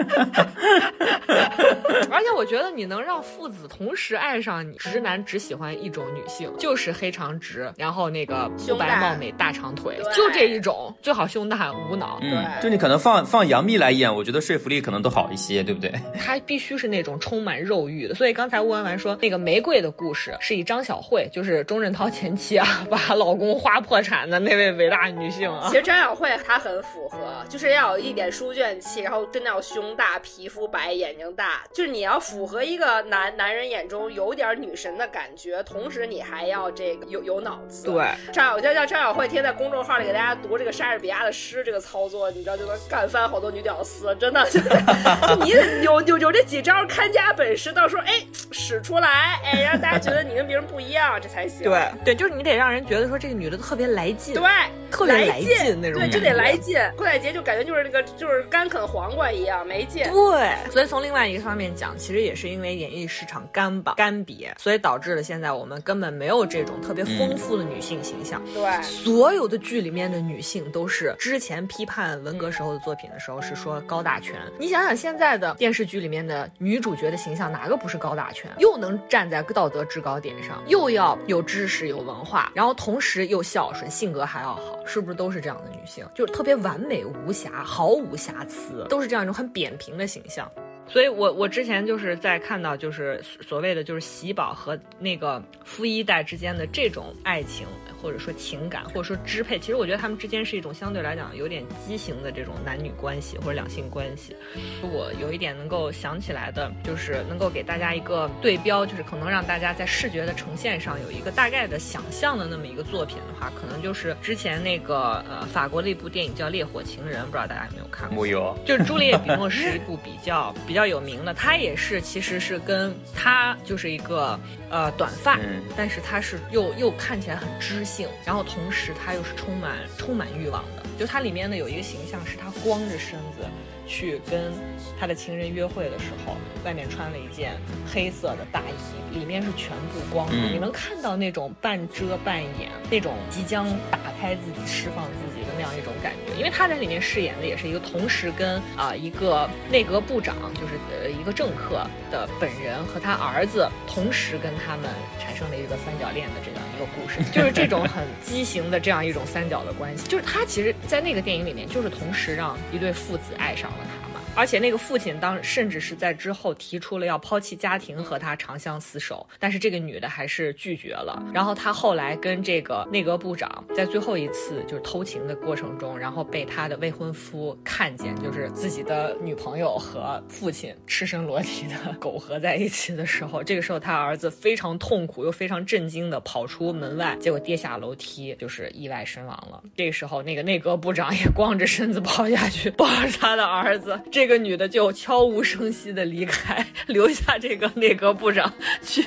[2.09, 6.23] 而且我觉得你能让父子同时爱上你，直男只喜欢一种女。
[6.29, 12.19] 性，就是黑长直，然后那个肤胸白貌美大长腿，就这一种，最好胸大无脑。
[12.23, 15.93] 嗯，对就你可能放放杨幂来演，我觉得说服力可能都好一些，对不对？
[16.19, 37.85] 她必须是那种充满肉欲的，所以刚才吴文婉说那个玫瑰的故事是以张小慧，就是钟镇涛前妻啊， 把老公花破产的那位伟大女性啊其，实张小慧她很符合，就是要有一点书卷气，然后真的要胸大、皮肤白、眼睛大，就是你要符合一个男男人眼中有点女神的感觉，同时你还要这个有有脑子。
[37.85, 44.69] 对，张小叫叫张小慧天天在公众号里给大家读这个莎士比亚的诗，这个操作你知道就能干翻好多女屌丝，真的就是
[45.45, 45.51] 你
[45.83, 51.65] 有有有这几招看家本事，到时候哎使出来，哎让大家觉得你跟别人不一样，这才行。
[51.65, 54.45] 对对，就是你得让人觉得说这个女的特别来劲，对，
[54.91, 56.79] 特别来劲劲那种对，就得来劲。
[56.97, 60.05] 郭采洁就感觉就是那个就是干啃黄瓜一样没劲。
[60.05, 68.43] 对，所以从另外一个方面讲，其实也是因为演艺市场干吧干瘪，所以导致了现在我们根本没有这种特别丰富的女性形象。
[68.53, 78.51] 对，所有的剧里面的女性都是之前批判文革时候的作品的时候是说高大全，你想想现在的电视剧里面的女主角的形象哪个不是高大全？
[78.59, 86.05] 又能站在道德制高点上，又要有知识有文化，然后同时又孝顺，性格还要好，是不是都是这样的女性？
[86.15, 90.51] 就是特别完美无瑕，毫无瑕疵，都是这样一种很扁平的形象。
[90.89, 97.67] 所以我我之前就是在看到就是所谓的就是喜宝和那个富一代之间的这种爱情
[98.07, 104.37] 或者说情感或者说支配，其实我觉得他们之间是一种相对来讲有点畸形的这种男女关系或者两性关系。
[104.81, 118.25] 我有一点能够想起来的，就是能够给大家一个对标，就是可能让大家在视觉的呈现上有一个大概的想象的那么一个作品的话，可能就是之前那个呃法国的一部电影叫《烈火情人》，不知道大家有没有看过？
[118.25, 124.39] 没有，就是朱丽叶·比诺是一部比较比较有名的，她也是其实是跟她就是一个
[124.71, 130.83] 呃短发，嗯但是她是又又看起来很知性，然后同时他又是充满充满欲望的。
[130.99, 133.45] 就它里面呢有一个形象是他光着身子
[133.87, 134.51] 去跟
[134.99, 136.35] 他的情人约会的时候，
[136.65, 137.53] 外面穿了一件
[137.87, 145.26] 黑色的大衣，里面是全部光的，嗯你能看到那种半遮半掩，那种即将打开自己、释放自己
[145.67, 146.35] 样一种感觉。
[146.39, 154.89] 因为他在里面饰演的也是一个同时跟啊、一个内阁部长，就是呃一个政客的本人和他儿子同时跟他们
[155.19, 160.07] 产生了一个三角恋的这样一个故事， 就是这种很畸形的这样一种三角的关系。
[160.07, 164.06] 就是他其实，在那个电影里面，就是同时让一对父子爱上了他嘛。
[164.37, 171.23] 而且那个父亲当甚至是在之后提出了要抛弃家庭和他长相厮守，但是这个女的还是拒绝了。
[171.33, 189.63] 然后他后来跟这个内阁部长在最后一次就是偷情的过程中，然后被他的未婚夫看见，就是自己的女朋友和父亲赤身裸体的 苟合在一起的时候，这个时候他儿子非常痛苦又非常震惊的跑出门外，结果跌下楼梯，就是意外身亡了。
[189.75, 198.53] 这个时候，那个内阁部长也光着身子跑下去抱着他的儿子，这个女的就悄无声息的离开，留下这个内阁部长
[198.83, 199.03] 去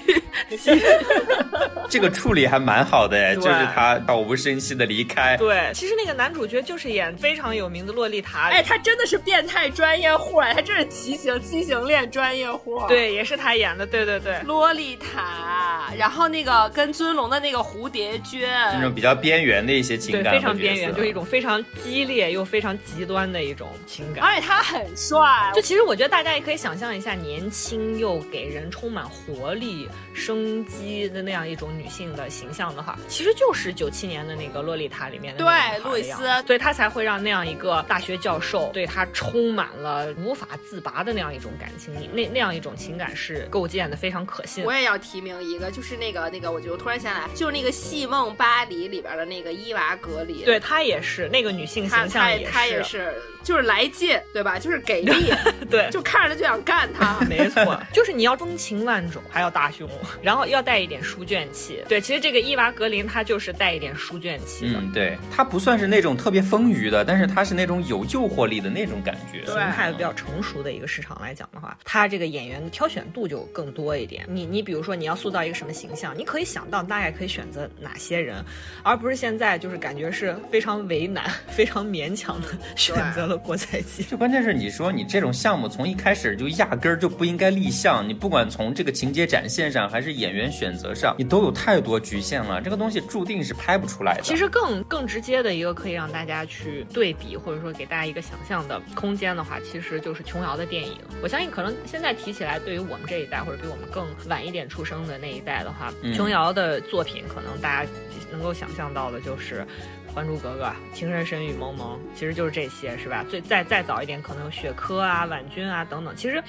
[0.57, 0.81] 去。
[1.89, 5.35] 这个处理还蛮好的哎，就是他悄无声息的离开。
[5.37, 12.79] 对，其实那个男主角就是演非常有名的洛丽塔，哎，他真的是变态专业户哎，他真是畸形畸形恋专业户。。
[12.87, 14.39] 对，也是他演的，对对对。
[14.45, 21.13] 洛丽塔，然后那个跟尊龙的那个蝴蝶君那，种比较边缘的一些情对，感，非常边缘，就是一。
[21.13, 24.23] 种非常激烈又非常极端的一种情感。
[24.23, 44.73] 而且他很帅就，其实我觉得大家也可以想象一下，年轻又给人充满活力、生机的那样一种女性的形象的话，其实就是九七年的那个《洛丽塔》里面的那个对路易斯所以她才会让那样一个大学教授对她充满了无法自拔的那样一种感情，那那样一种情感是构建的非常可信我。
[44.73, 50.45] 也要提名一个，就是那个那个，我就突然想起来，就是那个《戏梦巴黎》里边的那个伊娃格林。
[50.45, 54.57] 对她也是那个女性形象也他也是，就是来劲，对吧？
[54.57, 55.31] 就是给力，
[55.69, 57.19] 对，就看着就想干他。
[57.29, 59.87] 没错， 就是你要风情万种，还要大胸，
[60.19, 61.83] 然后要带一点书卷气。
[61.87, 64.79] 对，其实这个伊娃格林她就是带一点书卷气的。
[64.79, 69.41] 嗯，对，他不算是那种特别丰腴的，但是他是那种有诱惑力的那种感觉。
[69.45, 74.25] 对形态比较成熟的一个市场来讲的话，它这个演员的挑选度就更多一点。
[74.27, 78.43] 你你比如说你要塑造一个什么形象，你可以想到大概可以选择哪些人，
[78.81, 84.01] 而不是现在就是感觉是非常为难、非常勉强的选择了郭采洁。
[84.01, 94.21] 就关键是你说你这种项目从一开始就压根儿就不应该立项，你不管从这个情节展现上，还是演员选择上，你都有太多局限了，这个东西注定是拍不出来的。
[94.21, 100.93] 其实更更直接的一个可以让大家去对比，或者说给大家一个想象的空间的话，其实就是琼瑶的电影。
[101.21, 107.91] 我相信可能现在提起来，对于我们这一代或者比我们更晚一点出生的那一代的话，琼瑶的作品可能大家
[108.31, 109.67] 能够想象到的就是。
[110.13, 113.23] 《还珠格格》《情深深雨蒙蒙》，其实就是这些，是吧？
[113.29, 116.15] 最再再早一点，可能有雪珂啊、婉君啊等等。
[116.15, 116.43] 其实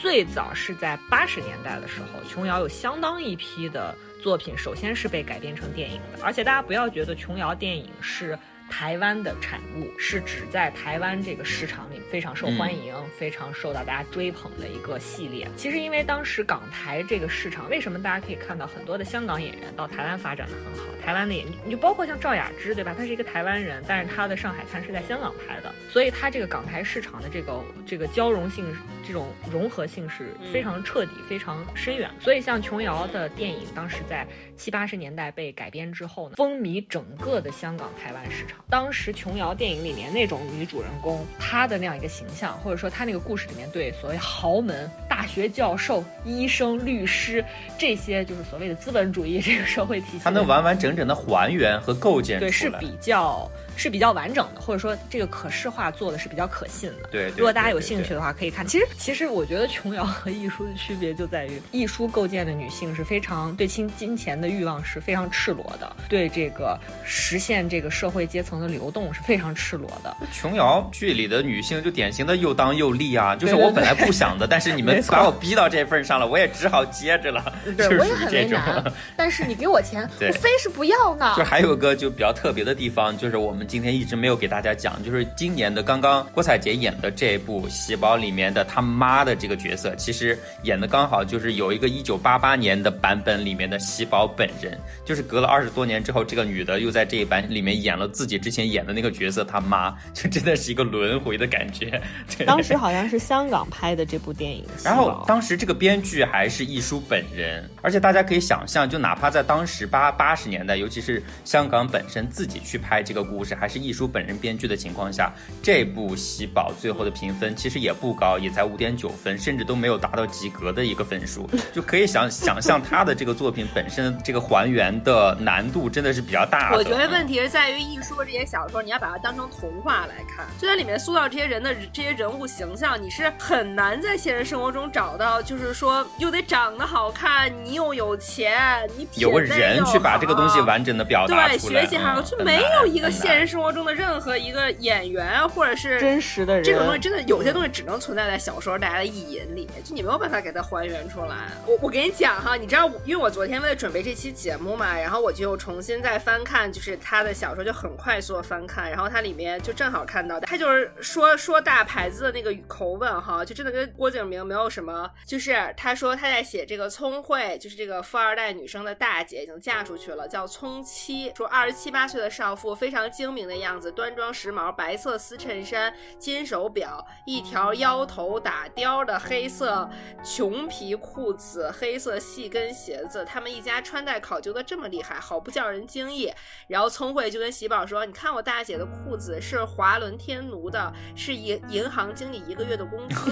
[0.00, 6.22] 最早是在八十年代的时候，琼瑶有相当一批的作品，首先是被改编成电影的。
[6.22, 8.38] 而且大家不要觉得琼瑶电影是。
[8.70, 15.46] 台湾的产物是指在台湾这个市场里非常受欢迎、非常受到大家追捧的一个系列。
[15.56, 20.86] 其实因为当时港台这个市场，为什么大家可以看到很多的香港演员到台湾发展的很好？
[21.04, 22.94] 台湾的演，你就包括像赵雅芝，对吧？
[22.96, 28.64] 她是一个台湾人，但是她的《上海滩》是在香港拍的，所以她这个港台市场的这个这个交融性、
[29.06, 32.08] 这种融合性是非常彻底、非常深远。
[32.20, 38.59] 所以像琼瑶的电影，当时在七八十年代被改编之后呢，风靡整个的香港、台湾市场。
[38.68, 47.44] 当时琼瑶电影里面那种女主人公，她的那样一个形象，或者说她那个故事里面对所谓豪门、大学教授、医生、律师
[47.78, 53.50] 这些，就是所谓的资本主义这个社会体系，她能完完整整的还原和构建出来，对，是比较。
[53.80, 57.08] 是比较完整的，或者说这个可视化做的是比较可信的。
[57.10, 58.66] 对，如果大家有兴趣的话，可以看。
[58.66, 70.14] 其实，其实我觉得琼瑶和艺术的区别就在于，艺术构建的女性是非常对金金钱的欲望是非常赤裸的，对这个实现这个社会阶层的流动是非常赤裸的。
[70.30, 77.50] 琼瑶剧里的女性就典型的又当又立啊，就是我本来不想的， 但是你们把我逼到这份上了，我也只好接着了。
[77.78, 78.84] 对， 我也很为难。
[79.16, 81.32] 但是你给我钱，我非是不要呢。
[81.34, 83.66] 就还有个就比较特别的地方，就是我们。
[83.70, 102.02] 今天一直没有给大家讲，就是今年的刚刚郭采洁演的这部《喜宝》里面的他妈的这个角色，其实演的刚好就是有一个一九八八年的版本里面的喜宝本人，就是隔了二十多年之后，这个女的又在这一版里面演了自己之前演的那个角色他妈，就真的是一个轮回的感觉。
[102.44, 113.56] 当时好像是香港拍的这部电影，然后当时这个编剧还是艺舒本人，而且大家可以想象，就哪怕在当时八八十年代，尤其是香港本身自己去拍这个故事。
[113.60, 115.30] 还是艺术本人编剧的情况下，
[115.62, 126.72] 这部《喜宝》最后的评分其实也不高，也才五点九分，甚至都没有达到及格的一个分数，就可以想想象他的这个作品本身这个还原的难度真的是比较大。
[126.72, 143.50] 我觉得问题是在于艺术这些小说，你要把它当成童话来看，就在里面塑造这些人的这些人物形象，你是很难在现实生活中找到，就是说又得长得好看，你又有钱，你有个人去把这个东西完整的表达出来，对，学习好，就没有一个现实。
[143.50, 151.48] 生活中的任何一个演员，或者是真实的人，这种东西真的有些东西只能存在在小说大家的意淫里，就你没有办法给它还原出来。
[151.66, 173.40] 我我给你讲哈，你知道，因为我昨天为了准备这期节目嘛，然后我就重新再翻看，就是他的小说，就很快速的翻看，然后它里面就正好看到，他就是说说大牌子的那个口吻哈，就真的跟郭敬明没有什么，就是他说他在写这个聪慧，就是这个富二代女生的大姐已经嫁出去了，叫聪七，说二十七八岁的少妇非常精明。
[173.50, 179.88] 的样子，端庄时髦，白色丝衬衫，金手表，一条腰头打雕的黑色
[180.22, 183.24] 穷皮裤子，黑色细跟鞋子。
[183.24, 186.30] 他们一家穿戴考究的这么厉害，好不叫人惊异。
[186.68, 193.30] 然后聪慧就跟喜宝说：“你看我大姐的裤子是华伦天奴的，是银银行经理一个月的工资。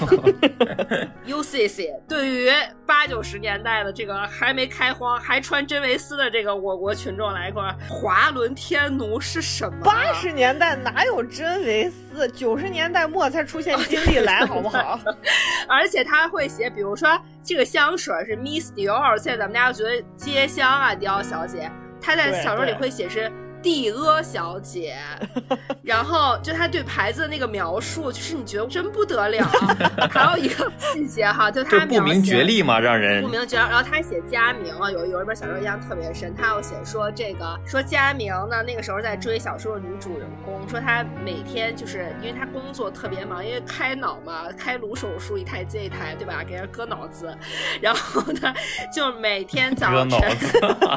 [1.26, 2.50] ”UCC 对于
[2.86, 9.87] 八九十年代的这个还没开荒还穿真维斯的这个我国群众来说，华伦天奴是什么？
[9.88, 12.28] 八十年代哪有真维斯？
[12.28, 15.00] 九十年代末才出现金利来， 好不好？
[15.68, 21.70] 而且他会写，比如说这个香水是 Miss Dior，现在咱们家觉得街香啊，迪奥小姐，
[22.00, 23.32] 他在小说里会写是。
[23.62, 24.96] 蒂阿小姐，
[25.82, 29.44] 然后就他对牌子的那个描述，就是你觉得真不得了。
[30.10, 33.56] 还有一个细节哈，就他不明觉厉嘛，让人不明觉。
[33.56, 46.44] 然后他写佳明啊，有有一本小说印象特别深，他要写说这个说佳明呢，那个时候在追小说的女主人公，说他每天就是因为他工作特别忙，因为开脑嘛，开颅手术一台接一台，对吧？
[46.46, 47.36] 给人割脑子，
[47.80, 48.54] 然后呢，
[48.94, 50.36] 就每天早晨，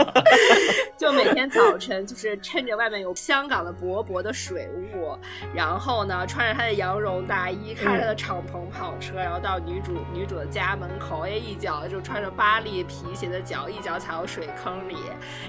[0.98, 2.40] 就每天早晨就是。
[2.52, 5.18] 趁着外面有香港的薄薄的水雾，
[5.56, 14.98] 然后呢，穿着他的羊绒大衣，开着他的敞篷跑车，然后到女主女主的家门口，哎，一脚就穿着巴黎皮鞋的脚，一脚踩到水坑里，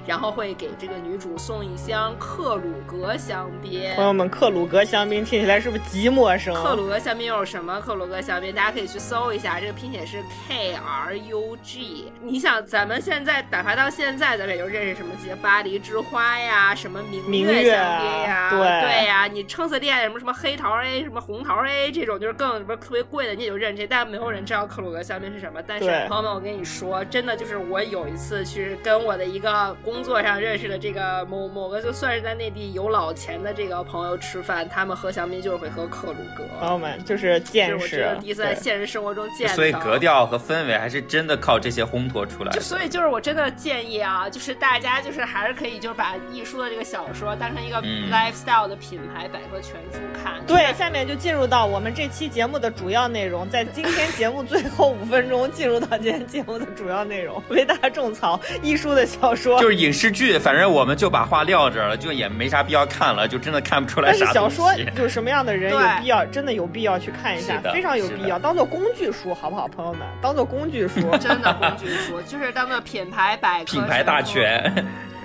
[0.06, 3.92] 然后会给这个女主送一箱克鲁格香槟。
[3.96, 6.54] 朋友们，克鲁格香槟听起来是不是极陌生？
[6.54, 7.80] 克鲁格香槟又是什么？
[7.80, 12.12] 克鲁格香槟，大家可以去搜一下，这个拼写是 K R U G。
[12.20, 16.91] 你想，咱们现在打发到现在，咱们也就认识什么些巴黎之花呀，什么
[17.28, 25.60] 明月香槟呀，对对呀，你撑死店什么什么黑桃 A，什么红桃 A 这种，就是更什么特别贵的，你也就认这，但没有人知道克鲁格香槟是什么。
[25.66, 36.44] 但是朋友们，我跟你说，真的就是我有一次去跟我的一个工作上认识的这个某某个，就算是在内地有老钱的这个朋友吃饭，他们喝香槟就是会喝克鲁格。
[36.60, 39.54] 朋友们，就是见识，第一次在现实生活中见到。
[39.54, 42.58] 所以格调和氛围还是真的靠这些烘托出来的。
[42.58, 47.80] 就所以就是我真的建议啊，就是大家就是还是可以就是把艺术的这个小说当成一个
[48.10, 50.34] lifestyle 的品牌百科全书看。
[50.46, 64.18] 对，下面就进入到我们这期节目的主要内容，在今天节目最后五分钟进入到今天节目的主要内容， 为大家种草易书的小说，就是影视剧，反正我们就把话撂这儿了，就也没啥必要看了，就真的看不出来啥。
[64.20, 70.00] 但是小说有什么样的人有必要，真的有必要去看一下，非常有必要，当做工具书，好不好，朋友们？
[70.20, 74.72] 当做工具书， 真的工具书，就是当做品牌百科品牌大全。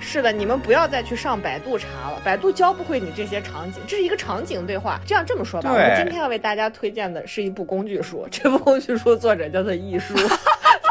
[0.00, 5.00] 是的，你们不要再去上百度查了，百度教不会你这些场景，这是一个场景对话。
[5.06, 10.14] 这样这么说吧，我们今天要为大家推荐的是一部工具书，这部工具书作者叫做易书。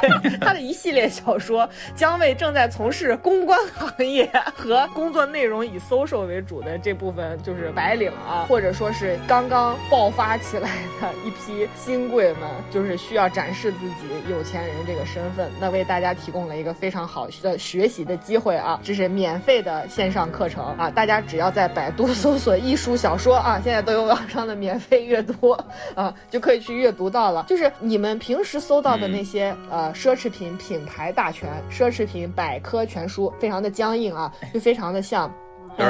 [0.41, 10.69] 他的一系列小说将为正在从事公关行业和工作内容以 social 为主的这部分就是白领啊，或者说是刚刚爆发起来
[11.01, 12.41] 的一批新贵们，
[12.71, 18.79] 就是需要展示自己有钱人这个身份，那为大家提供了一个非常好的学习的机会啊！
[18.83, 25.51] 这是免费的线上课程啊，大家只要在百度搜索“艺术小说”啊，现在都有网上的免费阅读
[25.95, 27.45] 啊，就可以去阅读到了。
[27.47, 29.86] 就是你们平时搜到的那些呃。
[29.93, 35.31] 奢侈品品牌大全，奢侈品百科全书，非常的僵硬啊，就非常的像。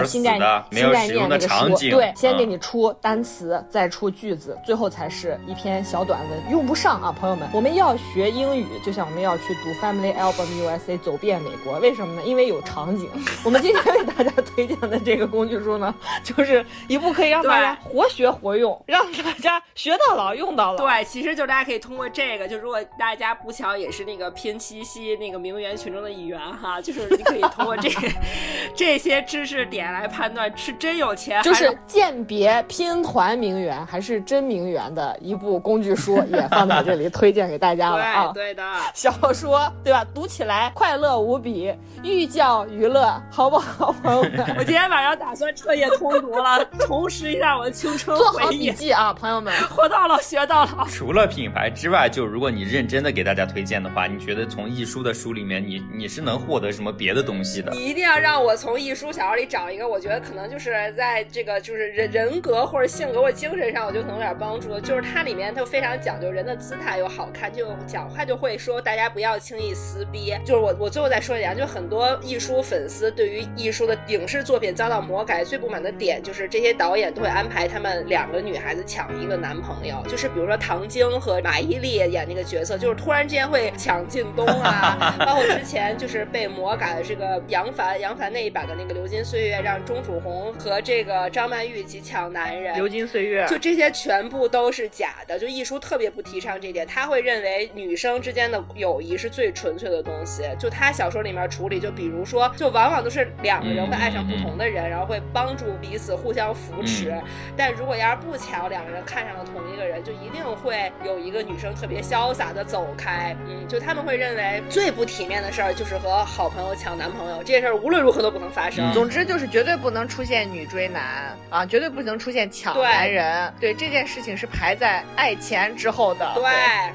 [0.05, 7.47] 新概念，新概念那个书，对，先给你出单词，再出句子，最后才是一篇小短文，用不上啊，朋友们。
[7.53, 12.21] 我们要学英语，就像我们要去读 Family Album USA，走遍美国，为什么呢？
[12.25, 13.09] 因为有场景。
[13.43, 20.77] 我们今天为大家推荐的这个工具书呢，就是一部可以让大家活学活用，让大家学到老用到老。
[20.77, 27.89] 对，其实就大家可以通过这个，就如果大家不巧也是那个拼七夕那个名媛群中的一员哈，就是你可以通过这
[28.75, 29.76] 这些知识点。
[29.77, 38.31] 点来判断是真有钱，就是鉴别拼团名媛还是真名媛的一部工具书，也放在这里 推荐给大家了啊！
[38.33, 38.63] 对的，
[38.95, 40.03] 小说对吧？
[40.15, 41.71] 读起来快乐无比，
[42.01, 44.31] 寓教于乐，好不好，朋友们？
[44.57, 49.53] 我今天晚上打算彻夜通读了，重拾一下我的青春做好笔记啊，朋友们！
[49.69, 50.87] 活到老学到老。
[50.87, 57.71] 除了品牌之外，就如果你认真的给大家推荐的话，你觉得从易书的书里面，你你是能获得什么别的东西的？
[57.73, 59.66] 你一定要让我从易书小说里找。
[59.71, 64.79] 一个我觉得可能就是在这个就是人人格或者性格或者精神上，我就可能有点帮助。
[64.79, 70.33] 就是它里面它非常讲究人的姿态又好看，就讲话就会说大家不要轻易撕逼。
[70.45, 80.03] 就是我我最后再说一点，就很多艺术粉丝对于艺术的影视作品遭到魔改最不满的点，就是这些导演都会安排他们两个女孩子抢一个男朋友。
[80.07, 89.46] 就是比如说唐晶和马伊琍演那个角色，就是突然之间会抢靳东啊， 包括之前就是被魔改的这个杨凡杨凡那一版的那个《流金岁月》。
[89.49, 95.37] 让钟楚红和这个张曼玉去抢男人，流金岁月，就这些全部都是假的。
[95.37, 100.43] 就艺术特别不提倡这点，他会认为女生之间的友谊是最纯粹的东西。
[100.59, 107.13] 就他小说里面处理，就比如说，就往往都是两个人会爱上不同的人，然后会帮助彼此互相扶持。
[107.55, 113.35] 但如果要是不巧两个人看上了同一个人，就一定会有一个女生特别潇洒的走开。
[113.47, 118.91] 嗯，就他们会认为最不体面的事儿就是和好朋友抢男朋友，这件事儿无论如何都不能发生。
[118.93, 119.47] 总之就是。
[119.47, 121.65] 绝对不能出现女追男啊！
[121.65, 123.51] 绝对不能出现抢男人。
[123.59, 126.31] 对这件事情是排在爱钱之后的。
[126.35, 126.43] 对，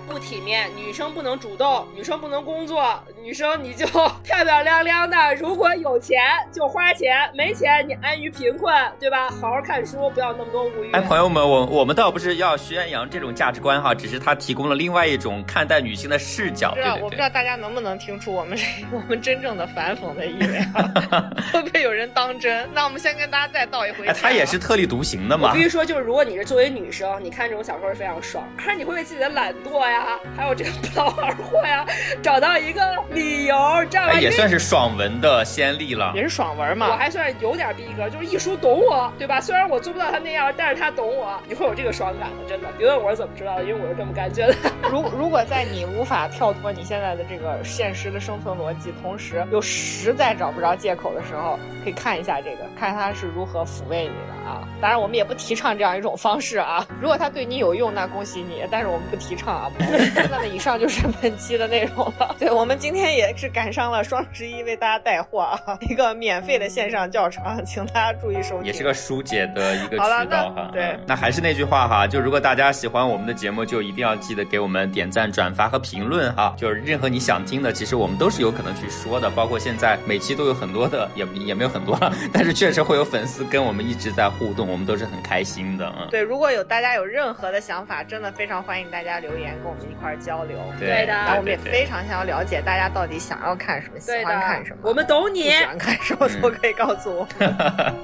[0.07, 3.87] 不体面，女生不能主动，女生不能工作，女生你就
[4.23, 5.35] 漂漂亮亮的。
[5.37, 6.21] 如果有钱
[6.53, 9.31] 就花钱，没钱你安于贫困，对吧？
[9.31, 10.93] 好好看书，不要那么多物欲。
[10.93, 16.75] 哎，朋友们，我我们倒不是要宣扬这种价值观哈，只是他提供了另外一种看待女性的视角。
[16.75, 18.59] 对，我不知道大家能不能听出我们
[18.93, 21.31] 我们真正的反讽的意味啊？
[21.51, 22.32] 会不会有人当？
[22.39, 24.07] 真，那我们先跟大家再道一回。
[24.07, 25.51] 哎，他也是特立独行的嘛。
[25.51, 28.45] 我必须说，就是如果你是作为女生，你看这种小说是非常爽。
[28.57, 31.87] 可是你会为自己的懒惰呀，还有这个不劳而获呀，
[32.23, 32.81] 找到一个
[33.11, 33.57] 理由，
[33.91, 34.15] 知道吧？
[34.21, 36.89] 也算是爽文的先例了，也是爽文嘛。
[36.91, 39.41] 我还算是有点逼格，就是一书懂我，对吧？
[39.41, 42.69] 虽然我做不到他那样，但是他懂我，你会有这个爽感的，真的。
[42.79, 44.55] 别问我是怎么知道的，因为我是这么感觉的。
[44.91, 54.67] 如如果在你无法跳脱你现在的这个现实的生存逻辑，同时又实在找不着借口的时候，可以看一下这个，看他是如何抚慰你的啊。
[54.81, 56.87] 当然，我们也不提倡这样一种方式啊。
[57.01, 59.71] 如果他对你有用，那恭喜你，但是我们不提倡啊。
[60.31, 62.35] 那么以上就是本期的内容了。
[62.39, 68.67] 对我们今天也是赶上了双十一，为大家带货啊，一个免费的线上教程，请大家注意收听。
[68.67, 70.71] 也是个疏解的一个渠道哈。
[70.73, 76.55] 对，那还是那句话哈，就如果大家喜欢我们的节目，就一定要记得给我们点赞、转发和评论哈。
[76.57, 79.31] 就是任何你想听的，其实我们都是有可能去说的。
[79.31, 85.93] 包括现在每期都有很多的，也也没有很多了， 但是确实会有粉丝跟我们一直在互动，我们都是很开心的。
[85.99, 90.59] 嗯，对，如果有大家有任何的想法，真的非常欢迎大家留言跟我们一块儿交流。
[90.79, 94.79] 对的，然后我们也非常想要了解大家到底想要看什么，喜欢看什么。
[94.83, 97.27] 我们懂你，喜欢看什么都可以告诉我。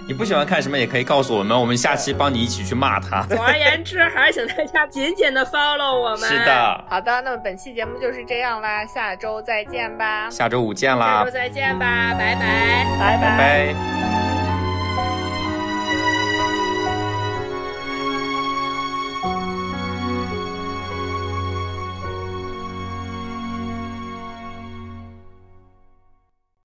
[0.08, 3.22] 你不喜欢看什么也可以告诉我们，我们下期帮你一起去骂他。
[3.30, 6.28] 总而言之，还是请大家紧紧的 follow 我们。
[6.28, 10.28] 是的，好的，那么本期节目就是这样啦，下周再见吧。
[10.30, 11.18] 下周五见啦。
[11.18, 13.74] 下周再见吧，拜拜，拜拜。